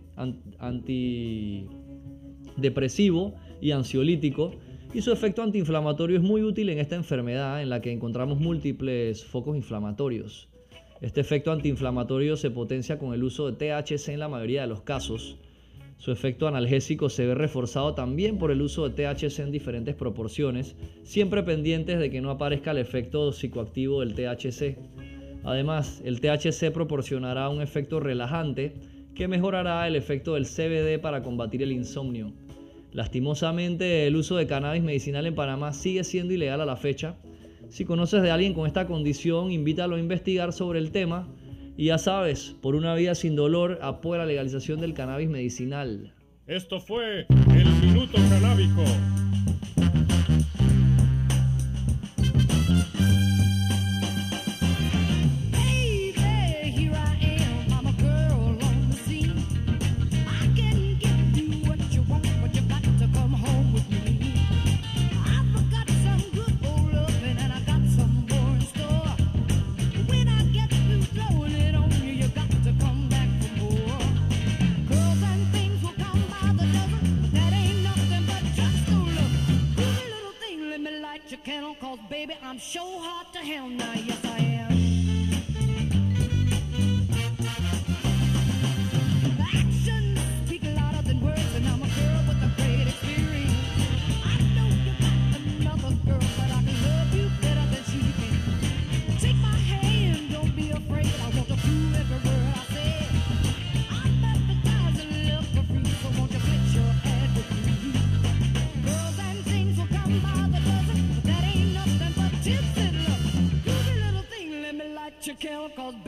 antidepresivo 0.58 3.32
y 3.62 3.70
ansiolítico 3.70 4.52
y 4.92 5.00
su 5.00 5.12
efecto 5.12 5.42
antiinflamatorio 5.42 6.18
es 6.18 6.22
muy 6.22 6.42
útil 6.42 6.68
en 6.68 6.78
esta 6.78 6.96
enfermedad 6.96 7.62
en 7.62 7.70
la 7.70 7.80
que 7.80 7.90
encontramos 7.90 8.38
múltiples 8.38 9.24
focos 9.24 9.56
inflamatorios. 9.56 10.51
Este 11.02 11.20
efecto 11.20 11.50
antiinflamatorio 11.50 12.36
se 12.36 12.52
potencia 12.52 12.96
con 12.96 13.12
el 13.12 13.24
uso 13.24 13.50
de 13.50 13.56
THC 13.56 14.10
en 14.10 14.20
la 14.20 14.28
mayoría 14.28 14.60
de 14.60 14.68
los 14.68 14.82
casos. 14.82 15.36
Su 15.96 16.12
efecto 16.12 16.46
analgésico 16.46 17.08
se 17.08 17.26
ve 17.26 17.34
reforzado 17.34 17.92
también 17.94 18.38
por 18.38 18.52
el 18.52 18.62
uso 18.62 18.88
de 18.88 18.94
THC 18.94 19.40
en 19.40 19.50
diferentes 19.50 19.96
proporciones, 19.96 20.76
siempre 21.02 21.42
pendientes 21.42 21.98
de 21.98 22.08
que 22.08 22.20
no 22.20 22.30
aparezca 22.30 22.70
el 22.70 22.78
efecto 22.78 23.32
psicoactivo 23.32 23.98
del 23.98 24.14
THC. 24.14 24.78
Además, 25.42 26.00
el 26.04 26.20
THC 26.20 26.70
proporcionará 26.70 27.48
un 27.48 27.62
efecto 27.62 27.98
relajante 27.98 28.74
que 29.16 29.26
mejorará 29.26 29.88
el 29.88 29.96
efecto 29.96 30.34
del 30.34 30.46
CBD 30.46 31.00
para 31.00 31.24
combatir 31.24 31.64
el 31.64 31.72
insomnio. 31.72 32.32
Lastimosamente, 32.92 34.06
el 34.06 34.14
uso 34.14 34.36
de 34.36 34.46
cannabis 34.46 34.84
medicinal 34.84 35.26
en 35.26 35.34
Panamá 35.34 35.72
sigue 35.72 36.04
siendo 36.04 36.32
ilegal 36.32 36.60
a 36.60 36.64
la 36.64 36.76
fecha, 36.76 37.16
si 37.72 37.86
conoces 37.86 38.20
de 38.20 38.30
alguien 38.30 38.52
con 38.52 38.66
esta 38.66 38.86
condición, 38.86 39.50
invítalo 39.50 39.96
a 39.96 39.98
investigar 39.98 40.52
sobre 40.52 40.78
el 40.78 40.90
tema. 40.90 41.26
Y 41.74 41.86
ya 41.86 41.96
sabes, 41.96 42.54
por 42.60 42.74
una 42.74 42.94
vida 42.94 43.14
sin 43.14 43.34
dolor, 43.34 43.78
apoya 43.80 44.18
la 44.18 44.26
legalización 44.26 44.78
del 44.78 44.92
cannabis 44.92 45.30
medicinal. 45.30 46.12
Esto 46.46 46.80
fue 46.80 47.26
el 47.30 47.72
Minuto 47.80 48.18
Canábico. 48.28 48.84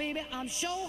Baby, 0.04 0.20
I'm 0.34 0.48
sure 0.48 0.83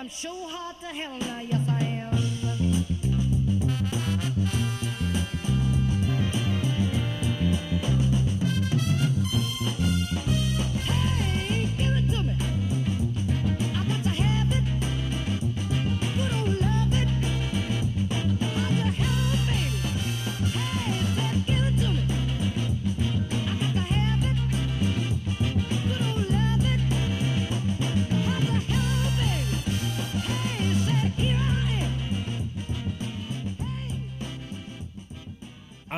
I'm 0.00 0.08
sure 0.08 0.48
hard 0.48 0.80
to 0.80 0.86
hell 0.86 1.18
now, 1.18 1.40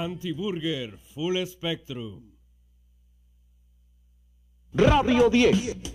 Antiburger 0.03 0.99
Full 1.15 1.47
Spectrum. 1.47 2.33
Radio 4.75 5.31
10. 5.31 5.92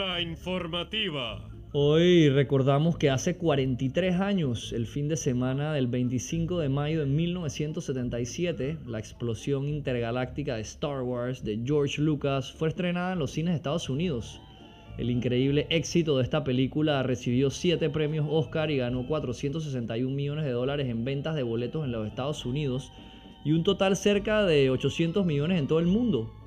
Cápsula 0.00 0.22
informativa. 0.22 1.46
Hoy 1.72 2.30
recordamos 2.30 2.96
que 2.96 3.10
hace 3.10 3.36
43 3.36 4.18
años, 4.18 4.72
el 4.72 4.86
fin 4.86 5.08
de 5.08 5.16
semana 5.16 5.74
del 5.74 5.88
25 5.88 6.58
de 6.58 6.70
mayo 6.70 7.00
de 7.00 7.06
1977, 7.06 8.78
la 8.86 8.98
explosión 8.98 9.68
intergaláctica 9.68 10.56
de 10.56 10.62
Star 10.62 11.02
Wars 11.02 11.44
de 11.44 11.60
George 11.66 12.00
Lucas 12.00 12.50
fue 12.50 12.68
estrenada 12.68 13.12
en 13.12 13.18
los 13.18 13.32
cines 13.32 13.52
de 13.52 13.56
Estados 13.56 13.90
Unidos. 13.90 14.40
El 14.96 15.10
increíble 15.10 15.66
éxito 15.68 16.16
de 16.16 16.22
esta 16.22 16.44
película 16.44 17.02
recibió 17.02 17.50
7 17.50 17.90
premios 17.90 18.26
Oscar 18.30 18.70
y 18.70 18.78
ganó 18.78 19.06
461 19.06 20.16
millones 20.16 20.46
de 20.46 20.52
dólares 20.52 20.88
en 20.88 21.04
ventas 21.04 21.34
de 21.34 21.42
boletos 21.42 21.84
en 21.84 21.92
los 21.92 22.08
Estados 22.08 22.46
Unidos 22.46 22.90
y 23.44 23.52
un 23.52 23.64
total 23.64 23.96
cerca 23.96 24.46
de 24.46 24.70
800 24.70 25.26
millones 25.26 25.58
en 25.58 25.66
todo 25.66 25.78
el 25.78 25.86
mundo. 25.86 26.39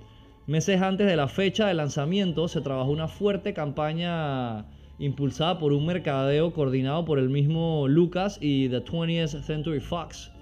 Meses 0.45 0.81
antes 0.81 1.07
de 1.07 1.15
la 1.15 1.29
fecha 1.29 1.67
de 1.67 1.73
lanzamiento 1.73 2.49
se 2.49 2.59
trabajó 2.59 2.91
una 2.91 3.07
fuerte 3.07 3.53
campaña 3.53 4.65
impulsada 4.99 5.57
por 5.57 5.71
un 5.71 5.85
mercadeo 5.85 6.51
coordinado 6.51 7.05
por 7.05 7.17
el 7.17 7.29
mismo 7.29 7.87
Lucas 7.87 8.39
y 8.41 8.67
The 8.67 8.83
20th 8.83 9.41
Century 9.41 9.79
Fox. 9.79 10.33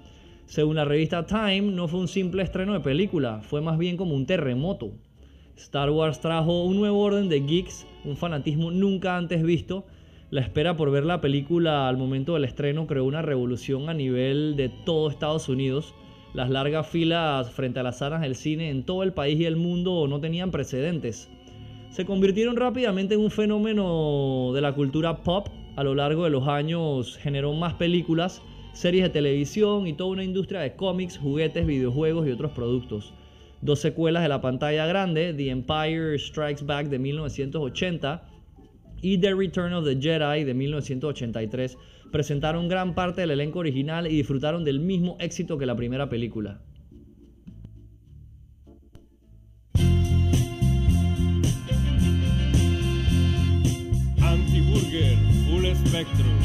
Según 0.46 0.74
la 0.74 0.84
revista 0.84 1.24
Time, 1.24 1.70
no 1.70 1.86
fue 1.86 2.00
un 2.00 2.08
simple 2.08 2.42
estreno 2.42 2.72
de 2.72 2.80
película, 2.80 3.42
fue 3.42 3.60
más 3.60 3.78
bien 3.78 3.96
como 3.96 4.16
un 4.16 4.26
terremoto. 4.26 4.90
Star 5.54 5.90
Wars 5.90 6.18
trajo 6.18 6.64
un 6.64 6.78
nuevo 6.78 6.98
orden 7.00 7.28
de 7.28 7.38
geeks, 7.38 7.86
un 8.04 8.16
fanatismo 8.16 8.72
nunca 8.72 9.16
antes 9.16 9.40
visto. 9.44 9.86
La 10.30 10.40
espera 10.40 10.76
por 10.76 10.90
ver 10.90 11.04
la 11.04 11.20
película 11.20 11.86
al 11.86 11.96
momento 11.96 12.34
del 12.34 12.44
estreno 12.44 12.88
creó 12.88 13.04
una 13.04 13.22
revolución 13.22 13.88
a 13.88 13.94
nivel 13.94 14.56
de 14.56 14.68
todo 14.68 15.10
Estados 15.10 15.48
Unidos. 15.48 15.94
Las 16.34 16.48
largas 16.48 16.86
filas 16.86 17.50
frente 17.50 17.80
a 17.80 17.82
las 17.82 17.98
salas 17.98 18.22
del 18.22 18.36
cine 18.36 18.70
en 18.70 18.84
todo 18.84 19.02
el 19.02 19.12
país 19.12 19.38
y 19.38 19.44
el 19.44 19.56
mundo 19.56 20.06
no 20.08 20.18
tenían 20.18 20.50
precedentes. 20.50 21.28
Se 21.90 22.06
convirtieron 22.06 22.56
rápidamente 22.56 23.14
en 23.14 23.20
un 23.20 23.30
fenómeno 23.30 24.52
de 24.54 24.62
la 24.62 24.72
cultura 24.72 25.18
pop. 25.18 25.48
A 25.76 25.84
lo 25.84 25.94
largo 25.94 26.24
de 26.24 26.30
los 26.30 26.48
años 26.48 27.18
generó 27.18 27.52
más 27.52 27.74
películas, 27.74 28.40
series 28.72 29.04
de 29.04 29.10
televisión 29.10 29.86
y 29.86 29.92
toda 29.92 30.10
una 30.10 30.24
industria 30.24 30.60
de 30.60 30.74
cómics, 30.74 31.18
juguetes, 31.18 31.66
videojuegos 31.66 32.26
y 32.26 32.30
otros 32.30 32.52
productos. 32.52 33.12
Dos 33.60 33.80
secuelas 33.80 34.22
de 34.22 34.30
la 34.30 34.40
pantalla 34.40 34.86
grande, 34.86 35.34
The 35.34 35.50
Empire 35.50 36.18
Strikes 36.18 36.64
Back 36.64 36.86
de 36.88 36.98
1980 36.98 38.24
y 39.02 39.18
The 39.18 39.34
Return 39.34 39.74
of 39.74 39.84
the 39.84 39.96
Jedi 40.00 40.44
de 40.44 40.54
1983, 40.54 41.76
presentaron 42.12 42.68
gran 42.68 42.94
parte 42.94 43.22
del 43.22 43.32
elenco 43.32 43.58
original 43.58 44.06
y 44.06 44.16
disfrutaron 44.16 44.64
del 44.64 44.78
mismo 44.78 45.16
éxito 45.18 45.58
que 45.58 45.66
la 45.66 45.74
primera 45.74 46.08
película. 46.08 46.60
Anti-Burger 54.20 55.16
Full 55.48 55.66
Spectrum. 55.88 56.41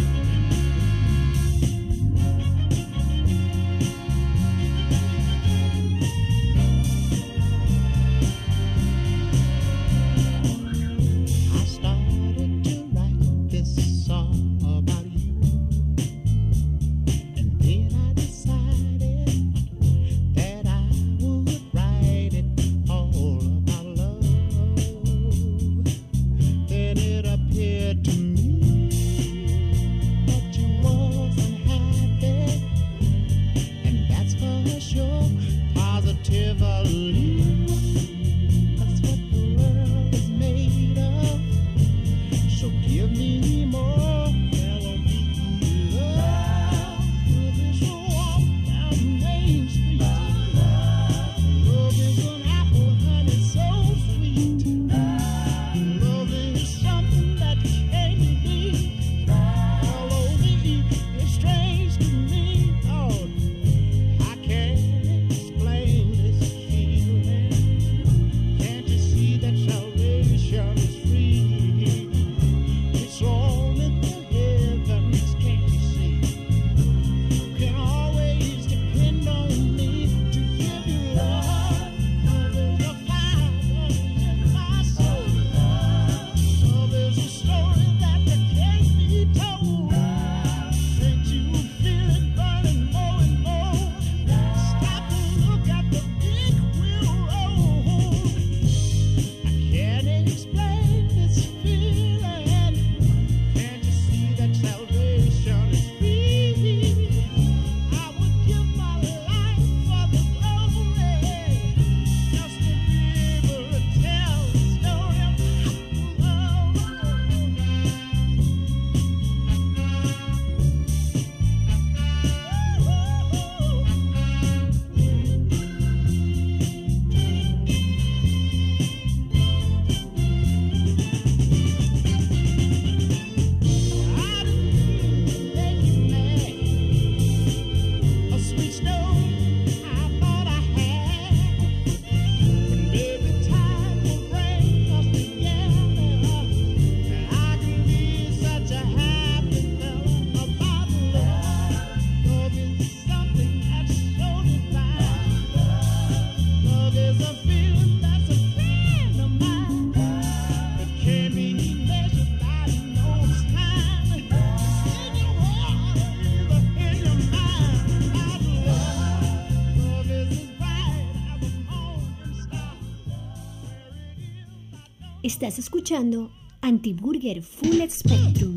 Estás 175.38 175.60
escuchando 175.60 176.32
Antiburger 176.62 177.44
Full 177.44 177.88
Spectrum. 177.92 178.57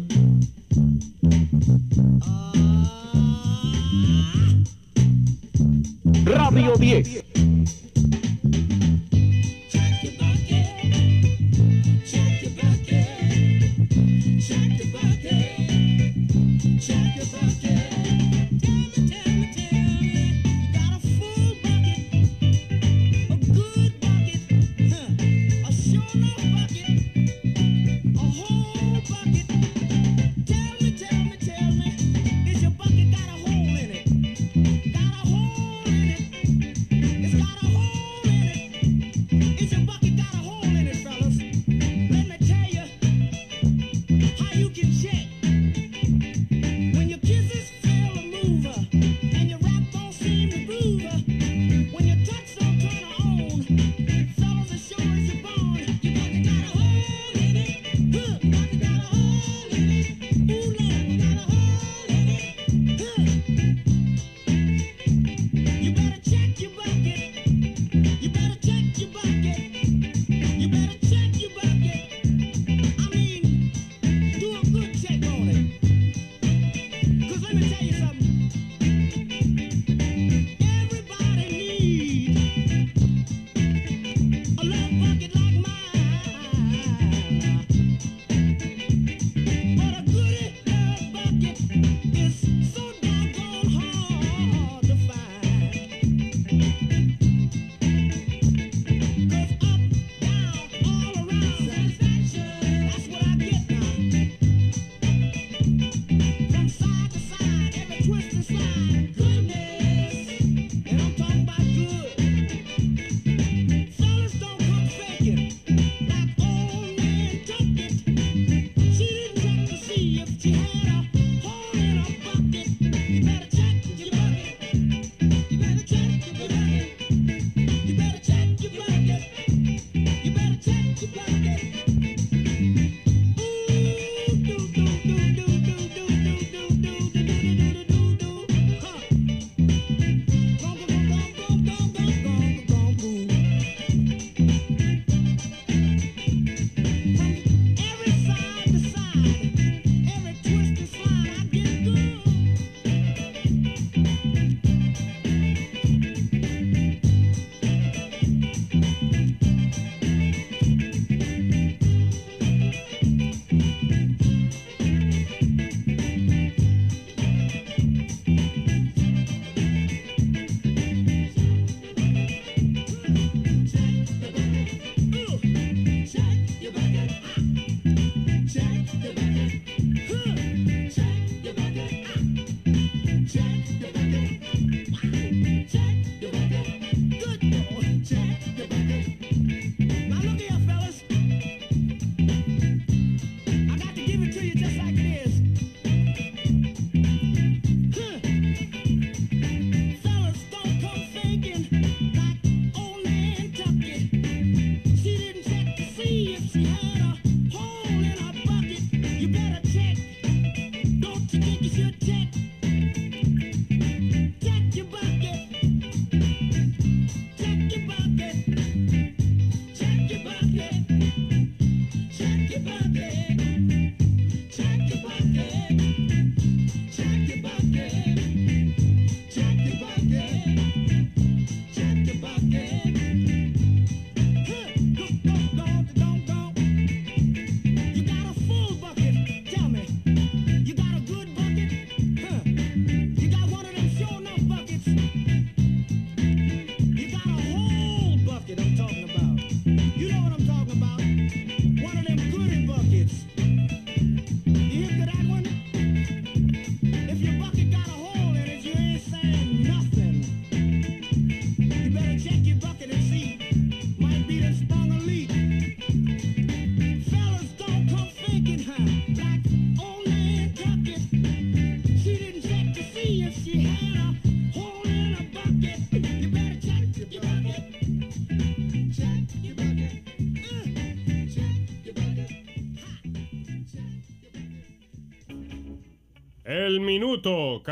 Minuto. 287.01 287.63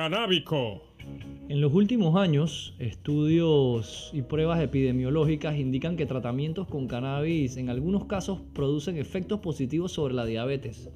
En 1.50 1.60
los 1.60 1.74
últimos 1.74 2.16
años, 2.16 2.74
estudios 2.78 4.10
y 4.14 4.22
pruebas 4.22 4.58
epidemiológicas 4.62 5.58
indican 5.58 5.98
que 5.98 6.06
tratamientos 6.06 6.66
con 6.66 6.88
cannabis 6.88 7.58
en 7.58 7.68
algunos 7.68 8.06
casos 8.06 8.40
producen 8.54 8.96
efectos 8.96 9.40
positivos 9.40 9.92
sobre 9.92 10.14
la 10.14 10.24
diabetes. 10.24 10.88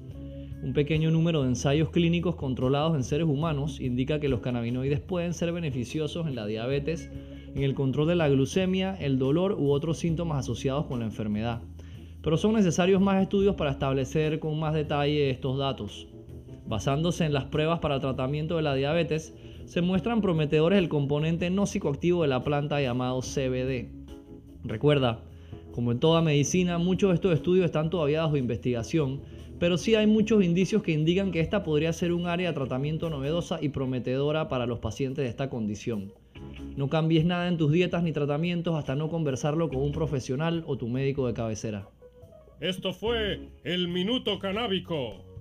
Un 0.63 0.73
pequeño 0.73 1.11
número 1.11 1.43
de 1.43 1.49
ensayos 1.49 1.91
clínicos 1.91 2.35
controlados 2.35 2.95
en 2.95 3.03
seres 3.03 3.27
humanos 3.27 3.79
indica 3.79 4.19
que 4.19 4.29
los 4.29 4.39
cannabinoides 4.39 4.99
pueden 4.99 5.35
ser 5.35 5.51
beneficiosos 5.51 6.25
en 6.25 6.33
la 6.33 6.47
diabetes, 6.47 7.11
en 7.53 7.61
el 7.61 7.75
control 7.75 8.07
de 8.07 8.15
la 8.15 8.29
glucemia, 8.29 8.95
el 8.95 9.19
dolor 9.19 9.57
u 9.59 9.69
otros 9.69 9.99
síntomas 9.99 10.39
asociados 10.39 10.87
con 10.87 11.01
la 11.01 11.05
enfermedad. 11.05 11.61
Pero 12.23 12.37
son 12.37 12.55
necesarios 12.55 12.99
más 12.99 13.21
estudios 13.21 13.53
para 13.53 13.69
establecer 13.69 14.39
con 14.39 14.59
más 14.59 14.73
detalle 14.73 15.29
estos 15.29 15.59
datos. 15.59 16.07
Basándose 16.65 17.25
en 17.25 17.33
las 17.33 17.45
pruebas 17.45 17.79
para 17.79 17.99
tratamiento 17.99 18.57
de 18.57 18.63
la 18.63 18.75
diabetes, 18.75 19.35
se 19.65 19.81
muestran 19.81 20.21
prometedores 20.21 20.79
el 20.79 20.89
componente 20.89 21.49
no 21.49 21.65
psicoactivo 21.65 22.21
de 22.21 22.27
la 22.27 22.43
planta 22.43 22.81
llamado 22.81 23.21
CBD. 23.21 23.89
Recuerda, 24.63 25.23
como 25.71 25.91
en 25.91 25.99
toda 25.99 26.21
medicina, 26.21 26.77
muchos 26.77 27.09
de 27.09 27.15
estos 27.15 27.33
estudios 27.33 27.65
están 27.65 27.89
todavía 27.89 28.21
bajo 28.21 28.37
investigación, 28.37 29.21
pero 29.59 29.77
sí 29.77 29.95
hay 29.95 30.07
muchos 30.07 30.43
indicios 30.43 30.83
que 30.83 30.91
indican 30.91 31.31
que 31.31 31.39
esta 31.39 31.63
podría 31.63 31.93
ser 31.93 32.13
un 32.13 32.27
área 32.27 32.49
de 32.49 32.55
tratamiento 32.55 33.09
novedosa 33.09 33.59
y 33.61 33.69
prometedora 33.69 34.49
para 34.49 34.65
los 34.65 34.79
pacientes 34.79 35.23
de 35.23 35.29
esta 35.29 35.49
condición. 35.49 36.13
No 36.75 36.89
cambies 36.89 37.25
nada 37.25 37.47
en 37.47 37.57
tus 37.57 37.71
dietas 37.71 38.03
ni 38.03 38.11
tratamientos 38.11 38.75
hasta 38.75 38.95
no 38.95 39.09
conversarlo 39.09 39.69
con 39.69 39.81
un 39.81 39.91
profesional 39.91 40.63
o 40.67 40.77
tu 40.77 40.87
médico 40.87 41.27
de 41.27 41.33
cabecera. 41.33 41.87
Esto 42.59 42.93
fue 42.93 43.49
el 43.63 43.87
minuto 43.87 44.39
canábico. 44.39 45.32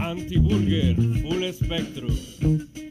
Antiburger 0.00 0.94
Full 1.22 1.52
Spectrum. 1.52 2.83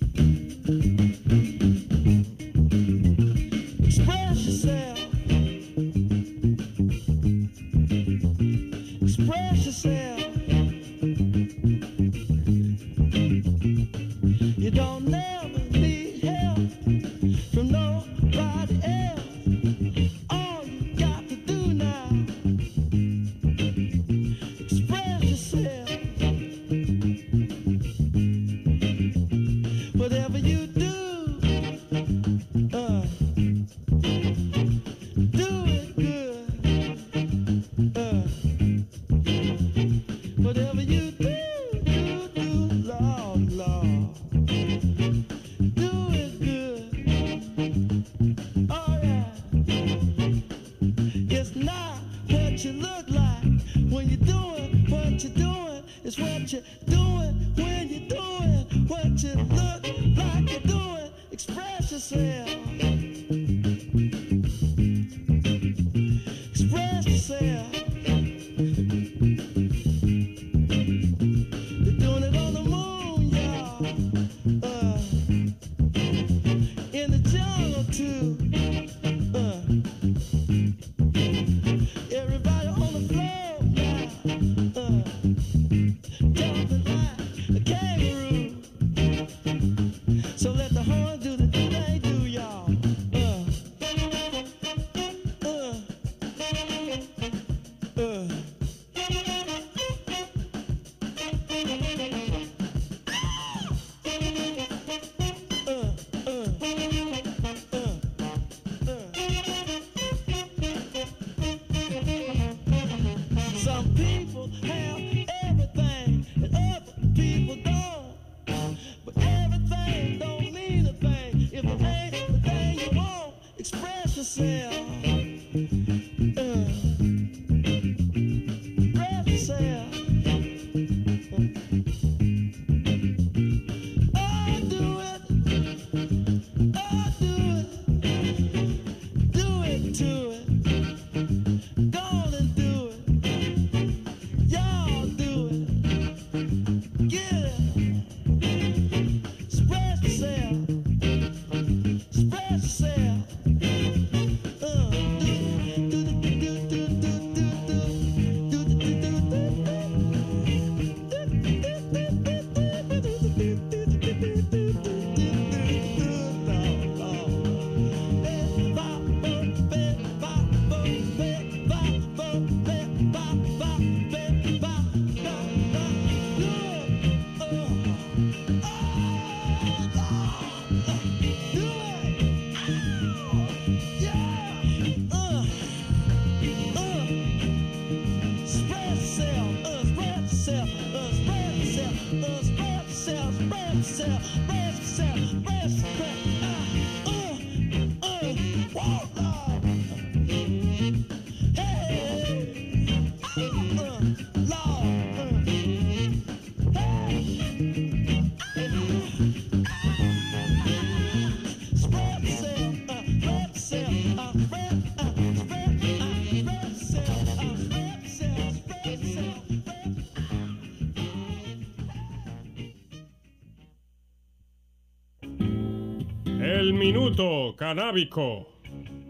El 226.73 226.79
minuto 226.79 227.53
canábico. 227.55 228.47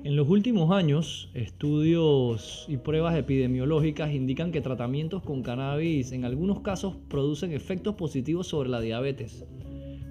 En 0.04 0.18
los 0.18 0.28
últimos 0.28 0.72
años, 0.72 1.32
estudios 1.34 2.66
y 2.68 2.76
pruebas 2.76 3.16
epidemiológicas 3.16 4.14
indican 4.14 4.52
que 4.52 4.60
tratamientos 4.60 5.24
con 5.24 5.44
cannabis 5.44 6.12
en 6.12 6.26
algunos 6.26 6.60
casos 6.60 6.98
producen 7.08 7.54
efectos 7.54 7.96
positivos 7.96 8.48
sobre 8.48 8.68
la 8.68 8.82
diabetes. 8.82 9.46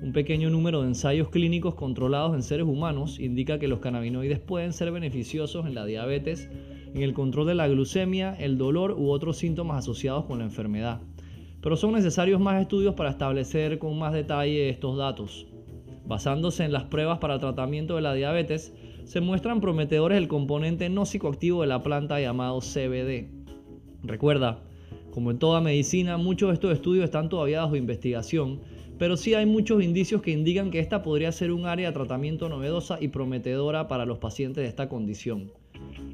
Un 0.02 0.14
pequeño 0.14 0.48
número 0.48 0.80
de 0.80 0.88
ensayos 0.88 1.28
clínicos 1.28 1.74
controlados 1.74 2.34
en 2.34 2.42
seres 2.42 2.66
humanos 2.66 3.20
indica 3.20 3.58
que 3.58 3.68
los 3.68 3.80
cannabinoides 3.80 4.40
pueden 4.40 4.72
ser 4.72 4.90
beneficiosos 4.90 5.66
en 5.66 5.74
la 5.74 5.84
diabetes, 5.84 6.48
en 6.94 7.02
el 7.02 7.12
control 7.12 7.48
de 7.48 7.54
la 7.54 7.68
glucemia, 7.68 8.32
el 8.32 8.56
dolor 8.56 8.92
u 8.92 9.10
otros 9.10 9.36
síntomas 9.36 9.80
asociados 9.80 10.24
con 10.24 10.38
la 10.38 10.44
enfermedad. 10.44 11.02
Pero 11.60 11.76
son 11.76 11.92
necesarios 11.92 12.40
más 12.40 12.62
estudios 12.62 12.94
para 12.94 13.10
establecer 13.10 13.78
con 13.78 13.98
más 13.98 14.14
detalle 14.14 14.70
estos 14.70 14.96
datos. 14.96 15.51
Basándose 16.06 16.64
en 16.64 16.72
las 16.72 16.84
pruebas 16.84 17.18
para 17.18 17.34
el 17.34 17.40
tratamiento 17.40 17.96
de 17.96 18.02
la 18.02 18.14
diabetes, 18.14 18.74
se 19.04 19.20
muestran 19.20 19.60
prometedores 19.60 20.18
el 20.18 20.28
componente 20.28 20.88
no 20.88 21.06
psicoactivo 21.06 21.62
de 21.62 21.68
la 21.68 21.82
planta 21.82 22.20
llamado 22.20 22.60
CBD. 22.60 23.28
Recuerda, 24.02 24.62
como 25.12 25.30
en 25.30 25.38
toda 25.38 25.60
medicina, 25.60 26.16
muchos 26.16 26.48
de 26.48 26.54
estos 26.54 26.72
estudios 26.72 27.04
están 27.04 27.28
todavía 27.28 27.60
bajo 27.62 27.76
investigación, 27.76 28.60
pero 28.98 29.16
sí 29.16 29.34
hay 29.34 29.46
muchos 29.46 29.82
indicios 29.82 30.22
que 30.22 30.30
indican 30.30 30.70
que 30.70 30.78
esta 30.78 31.02
podría 31.02 31.32
ser 31.32 31.52
un 31.52 31.66
área 31.66 31.88
de 31.88 31.94
tratamiento 31.94 32.48
novedosa 32.48 32.98
y 33.00 33.08
prometedora 33.08 33.88
para 33.88 34.06
los 34.06 34.18
pacientes 34.18 34.62
de 34.62 34.68
esta 34.68 34.88
condición. 34.88 35.52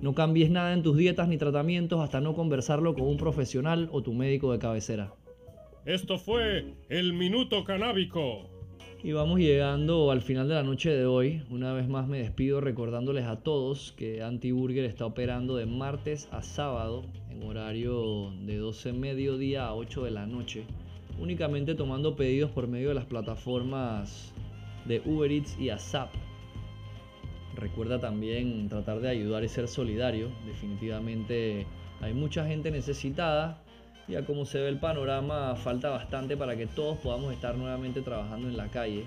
No 0.00 0.14
cambies 0.14 0.50
nada 0.50 0.72
en 0.72 0.82
tus 0.82 0.96
dietas 0.96 1.28
ni 1.28 1.36
tratamientos 1.36 2.00
hasta 2.00 2.20
no 2.20 2.34
conversarlo 2.34 2.94
con 2.94 3.06
un 3.06 3.16
profesional 3.16 3.88
o 3.92 4.02
tu 4.02 4.12
médico 4.12 4.52
de 4.52 4.58
cabecera. 4.58 5.12
Esto 5.84 6.18
fue 6.18 6.74
el 6.88 7.12
Minuto 7.12 7.64
Canábico. 7.64 8.57
Y 9.00 9.12
vamos 9.12 9.38
llegando 9.38 10.10
al 10.10 10.22
final 10.22 10.48
de 10.48 10.56
la 10.56 10.64
noche 10.64 10.90
de 10.90 11.06
hoy. 11.06 11.44
Una 11.50 11.72
vez 11.72 11.88
más 11.88 12.08
me 12.08 12.18
despido 12.18 12.60
recordándoles 12.60 13.26
a 13.26 13.36
todos 13.36 13.94
que 13.96 14.24
Antiburger 14.24 14.84
está 14.84 15.06
operando 15.06 15.54
de 15.54 15.66
martes 15.66 16.28
a 16.32 16.42
sábado 16.42 17.04
en 17.30 17.44
horario 17.44 18.32
de 18.44 18.56
12 18.56 18.92
mediodía 18.94 19.66
a 19.66 19.74
8 19.76 20.02
de 20.02 20.10
la 20.10 20.26
noche. 20.26 20.64
Únicamente 21.20 21.76
tomando 21.76 22.16
pedidos 22.16 22.50
por 22.50 22.66
medio 22.66 22.88
de 22.88 22.96
las 22.96 23.04
plataformas 23.04 24.34
de 24.84 25.00
Uber 25.04 25.30
Eats 25.30 25.56
y 25.60 25.70
ASAP. 25.70 26.10
Recuerda 27.54 28.00
también 28.00 28.68
tratar 28.68 28.98
de 28.98 29.10
ayudar 29.10 29.44
y 29.44 29.48
ser 29.48 29.68
solidario. 29.68 30.28
Definitivamente 30.44 31.66
hay 32.00 32.14
mucha 32.14 32.48
gente 32.48 32.72
necesitada 32.72 33.62
y 34.08 34.16
a 34.16 34.24
como 34.24 34.46
se 34.46 34.60
ve 34.60 34.68
el 34.68 34.78
panorama 34.78 35.54
falta 35.54 35.90
bastante 35.90 36.36
para 36.36 36.56
que 36.56 36.66
todos 36.66 36.98
podamos 36.98 37.32
estar 37.32 37.56
nuevamente 37.56 38.00
trabajando 38.00 38.48
en 38.48 38.56
la 38.56 38.68
calle. 38.68 39.04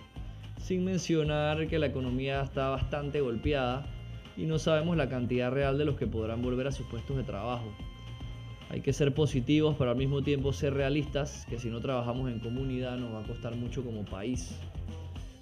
Sin 0.59 0.85
mencionar 0.85 1.67
que 1.67 1.79
la 1.79 1.87
economía 1.87 2.41
está 2.41 2.69
bastante 2.69 3.19
golpeada 3.19 3.83
y 4.37 4.45
no 4.45 4.59
sabemos 4.59 4.95
la 4.95 5.09
cantidad 5.09 5.51
real 5.51 5.77
de 5.77 5.85
los 5.85 5.97
que 5.97 6.05
podrán 6.05 6.41
volver 6.43 6.67
a 6.67 6.71
sus 6.71 6.85
puestos 6.85 7.17
de 7.17 7.23
trabajo. 7.23 7.65
Hay 8.69 8.81
que 8.81 8.93
ser 8.93 9.13
positivos, 9.13 9.75
pero 9.77 9.91
al 9.91 9.97
mismo 9.97 10.21
tiempo 10.21 10.53
ser 10.53 10.75
realistas, 10.75 11.45
que 11.49 11.59
si 11.59 11.69
no 11.69 11.81
trabajamos 11.81 12.31
en 12.31 12.39
comunidad 12.39 12.97
nos 12.97 13.13
va 13.13 13.19
a 13.21 13.27
costar 13.27 13.55
mucho 13.55 13.83
como 13.83 14.05
país. 14.05 14.55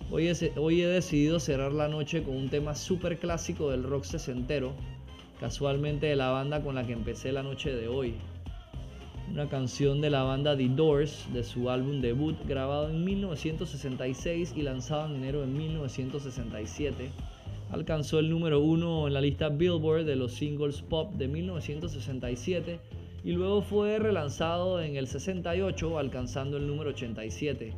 Hoy 0.10 0.30
he, 0.30 0.54
hoy 0.56 0.82
he 0.82 0.88
decidido 0.88 1.40
cerrar 1.40 1.74
la 1.74 1.88
noche 1.88 2.24
con 2.24 2.36
un 2.36 2.50
tema 2.50 2.74
súper 2.74 3.20
clásico 3.20 3.70
del 3.70 3.84
rock 3.84 4.06
sesentero, 4.06 4.74
casualmente 5.40 6.08
de 6.08 6.16
la 6.16 6.32
banda 6.32 6.64
con 6.64 6.74
la 6.74 6.88
que 6.88 6.94
empecé 6.94 7.32
la 7.32 7.44
noche 7.44 7.76
de 7.76 7.88
hoy. 7.88 8.16
Una 9.32 9.48
canción 9.48 10.02
de 10.02 10.10
la 10.10 10.24
banda 10.24 10.58
The 10.58 10.70
Doors 10.70 11.32
de 11.32 11.44
su 11.44 11.70
álbum 11.70 12.02
debut 12.02 12.36
grabado 12.48 12.90
en 12.90 13.04
1966 13.06 14.54
y 14.56 14.64
lanzado 14.64 15.06
en 15.06 15.18
enero 15.18 15.42
de 15.42 15.48
1967. 15.48 17.12
Alcanzó 17.72 18.18
el 18.18 18.32
número 18.32 18.60
uno 18.60 19.08
en 19.08 19.14
la 19.14 19.22
lista 19.22 19.50
Billboard 19.50 20.06
de 20.06 20.16
los 20.16 20.34
singles 20.34 20.82
pop 20.82 21.14
de 21.14 21.28
1967 21.28 22.80
y 23.24 23.32
luego 23.34 23.62
fue 23.62 24.00
relanzado 24.00 24.82
en 24.82 24.96
el 24.96 25.08
68 25.08 26.00
alcanzando 26.00 26.58
el 26.58 26.66
número 26.66 26.90
87. 26.90 27.76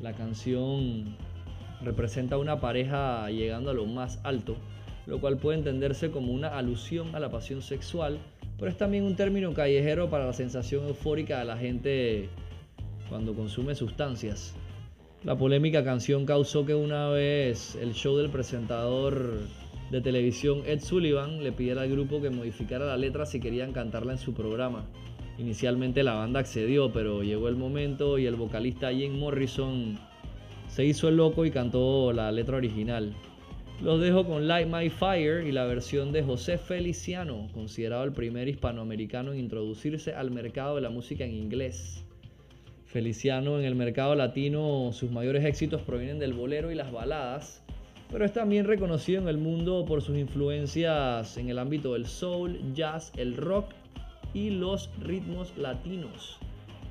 La 0.00 0.12
canción 0.12 1.16
representa 1.82 2.38
una 2.38 2.60
pareja 2.60 3.28
llegando 3.30 3.72
a 3.72 3.74
lo 3.74 3.86
más 3.86 4.20
alto, 4.22 4.56
lo 5.06 5.20
cual 5.20 5.38
puede 5.38 5.58
entenderse 5.58 6.12
como 6.12 6.32
una 6.32 6.56
alusión 6.56 7.16
a 7.16 7.20
la 7.20 7.30
pasión 7.30 7.62
sexual, 7.62 8.20
pero 8.62 8.70
es 8.70 8.78
también 8.78 9.02
un 9.02 9.16
término 9.16 9.52
callejero 9.54 10.08
para 10.08 10.24
la 10.24 10.32
sensación 10.32 10.86
eufórica 10.86 11.40
de 11.40 11.44
la 11.46 11.56
gente 11.56 12.28
cuando 13.08 13.34
consume 13.34 13.74
sustancias. 13.74 14.54
La 15.24 15.36
polémica 15.36 15.82
canción 15.82 16.24
causó 16.26 16.64
que 16.64 16.72
una 16.72 17.08
vez 17.08 17.74
el 17.74 17.92
show 17.92 18.16
del 18.16 18.30
presentador 18.30 19.40
de 19.90 20.00
televisión 20.00 20.62
Ed 20.64 20.78
Sullivan 20.78 21.42
le 21.42 21.50
pidiera 21.50 21.82
al 21.82 21.90
grupo 21.90 22.22
que 22.22 22.30
modificara 22.30 22.86
la 22.86 22.96
letra 22.96 23.26
si 23.26 23.40
querían 23.40 23.72
cantarla 23.72 24.12
en 24.12 24.18
su 24.18 24.32
programa. 24.32 24.84
Inicialmente 25.38 26.04
la 26.04 26.14
banda 26.14 26.38
accedió, 26.38 26.92
pero 26.92 27.24
llegó 27.24 27.48
el 27.48 27.56
momento 27.56 28.16
y 28.16 28.26
el 28.26 28.36
vocalista 28.36 28.92
Jim 28.92 29.18
Morrison 29.18 29.98
se 30.68 30.84
hizo 30.84 31.08
el 31.08 31.16
loco 31.16 31.44
y 31.44 31.50
cantó 31.50 32.12
la 32.12 32.30
letra 32.30 32.58
original. 32.58 33.12
Los 33.80 34.00
dejo 34.00 34.24
con 34.24 34.46
Light 34.46 34.68
My 34.68 34.90
Fire 34.90 35.46
y 35.46 35.52
la 35.52 35.64
versión 35.64 36.12
de 36.12 36.22
José 36.22 36.58
Feliciano, 36.58 37.48
considerado 37.52 38.04
el 38.04 38.12
primer 38.12 38.48
hispanoamericano 38.48 39.32
en 39.32 39.40
introducirse 39.40 40.14
al 40.14 40.30
mercado 40.30 40.76
de 40.76 40.82
la 40.82 40.90
música 40.90 41.24
en 41.24 41.34
inglés. 41.34 42.04
Feliciano 42.84 43.58
en 43.58 43.64
el 43.64 43.74
mercado 43.74 44.14
latino, 44.14 44.90
sus 44.92 45.10
mayores 45.10 45.44
éxitos 45.44 45.82
provienen 45.82 46.18
del 46.18 46.34
bolero 46.34 46.70
y 46.70 46.74
las 46.74 46.92
baladas, 46.92 47.64
pero 48.10 48.26
es 48.26 48.32
también 48.34 48.66
reconocido 48.66 49.22
en 49.22 49.28
el 49.28 49.38
mundo 49.38 49.86
por 49.86 50.02
sus 50.02 50.18
influencias 50.18 51.38
en 51.38 51.48
el 51.48 51.58
ámbito 51.58 51.94
del 51.94 52.06
soul, 52.06 52.60
jazz, 52.74 53.10
el 53.16 53.36
rock 53.36 53.70
y 54.34 54.50
los 54.50 54.90
ritmos 55.00 55.56
latinos. 55.56 56.38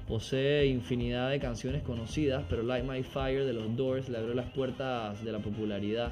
Posee 0.08 0.66
infinidad 0.66 1.30
de 1.30 1.40
canciones 1.40 1.84
conocidas, 1.84 2.44
pero 2.50 2.64
Light 2.64 2.84
My 2.84 3.04
Fire 3.04 3.46
de 3.46 3.54
los 3.54 3.78
Doors 3.78 4.10
le 4.10 4.18
abrió 4.18 4.34
las 4.34 4.50
puertas 4.52 5.24
de 5.24 5.32
la 5.32 5.40
popularidad. 5.40 6.12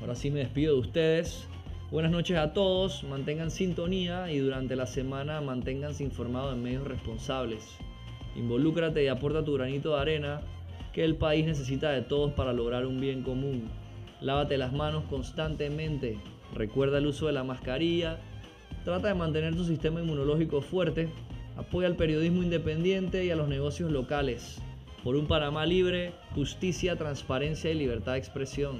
Ahora 0.00 0.14
sí 0.14 0.30
me 0.30 0.40
despido 0.40 0.74
de 0.74 0.80
ustedes. 0.80 1.48
Buenas 1.90 2.10
noches 2.10 2.36
a 2.36 2.52
todos, 2.52 3.04
mantengan 3.04 3.50
sintonía 3.50 4.30
y 4.30 4.38
durante 4.38 4.74
la 4.74 4.86
semana 4.86 5.40
manténganse 5.40 6.02
informados 6.02 6.54
en 6.54 6.62
medios 6.62 6.86
responsables. 6.86 7.64
Involúcrate 8.36 9.04
y 9.04 9.08
aporta 9.08 9.44
tu 9.44 9.54
granito 9.54 9.94
de 9.94 10.00
arena 10.00 10.40
que 10.92 11.04
el 11.04 11.16
país 11.16 11.46
necesita 11.46 11.90
de 11.90 12.02
todos 12.02 12.32
para 12.32 12.52
lograr 12.52 12.86
un 12.86 13.00
bien 13.00 13.22
común. 13.22 13.68
Lávate 14.20 14.58
las 14.58 14.72
manos 14.72 15.04
constantemente, 15.04 16.18
recuerda 16.54 16.98
el 16.98 17.06
uso 17.06 17.26
de 17.26 17.32
la 17.32 17.44
mascarilla, 17.44 18.18
trata 18.84 19.08
de 19.08 19.14
mantener 19.14 19.54
tu 19.54 19.64
sistema 19.64 20.00
inmunológico 20.00 20.60
fuerte, 20.62 21.08
apoya 21.56 21.86
al 21.86 21.96
periodismo 21.96 22.42
independiente 22.42 23.24
y 23.24 23.30
a 23.30 23.36
los 23.36 23.48
negocios 23.48 23.92
locales. 23.92 24.60
Por 25.04 25.16
un 25.16 25.26
Panamá 25.26 25.66
libre, 25.66 26.12
justicia, 26.34 26.96
transparencia 26.96 27.70
y 27.70 27.74
libertad 27.74 28.12
de 28.12 28.18
expresión. 28.18 28.78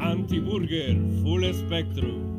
Antiburger 0.00 0.96
Full 1.22 1.52
Spectrum. 1.52 2.32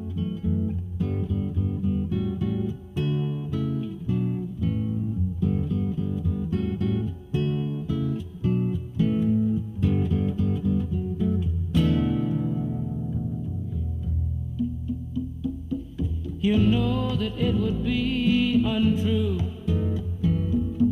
You 16.42 16.58
know 16.58 17.16
that 17.16 17.38
it 17.40 17.56
would 17.56 17.86
be 17.86 18.62
untrue. 18.68 19.63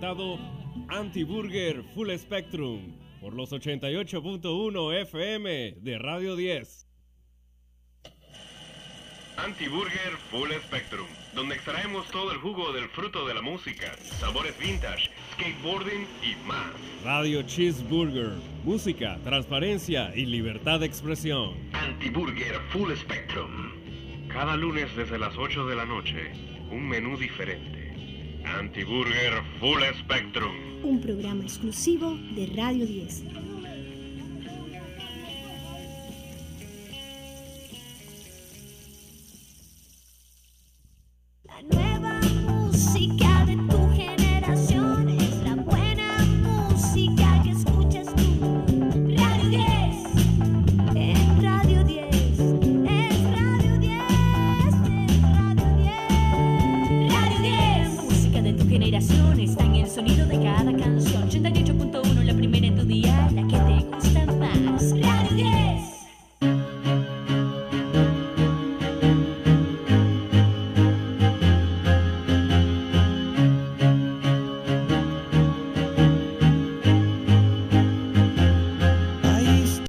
presentado 0.00 0.38
Anti-Burger 0.88 1.84
Full 1.94 2.10
Spectrum 2.16 2.96
por 3.20 3.34
los 3.34 3.52
88.1 3.52 4.94
FM 5.02 5.76
de 5.78 5.98
Radio 5.98 6.36
10. 6.36 6.86
Antiburger 9.36 10.16
Full 10.30 10.50
Spectrum, 10.66 11.06
donde 11.34 11.54
extraemos 11.56 12.06
todo 12.10 12.32
el 12.32 12.38
jugo 12.38 12.72
del 12.72 12.88
fruto 12.88 13.26
de 13.26 13.34
la 13.34 13.42
música, 13.42 13.94
sabores 14.18 14.58
vintage, 14.58 15.10
skateboarding 15.34 16.06
y 16.22 16.46
más. 16.46 16.72
Radio 17.04 17.42
Cheeseburger, 17.42 18.32
música, 18.64 19.18
transparencia 19.22 20.12
y 20.14 20.24
libertad 20.24 20.80
de 20.80 20.86
expresión. 20.86 21.56
Antiburger 21.74 22.58
Full 22.70 22.94
Spectrum. 22.94 24.28
Cada 24.28 24.56
lunes 24.56 24.96
desde 24.96 25.18
las 25.18 25.36
8 25.36 25.66
de 25.66 25.76
la 25.76 25.84
noche, 25.84 26.32
un 26.70 26.88
menú 26.88 27.18
diferente. 27.18 27.89
Antiburger 28.58 29.42
Full 29.60 29.82
Spectrum. 30.00 30.54
Un 30.82 31.00
programa 31.00 31.44
exclusivo 31.44 32.16
de 32.34 32.46
Radio 32.56 32.86
10. 32.86 33.49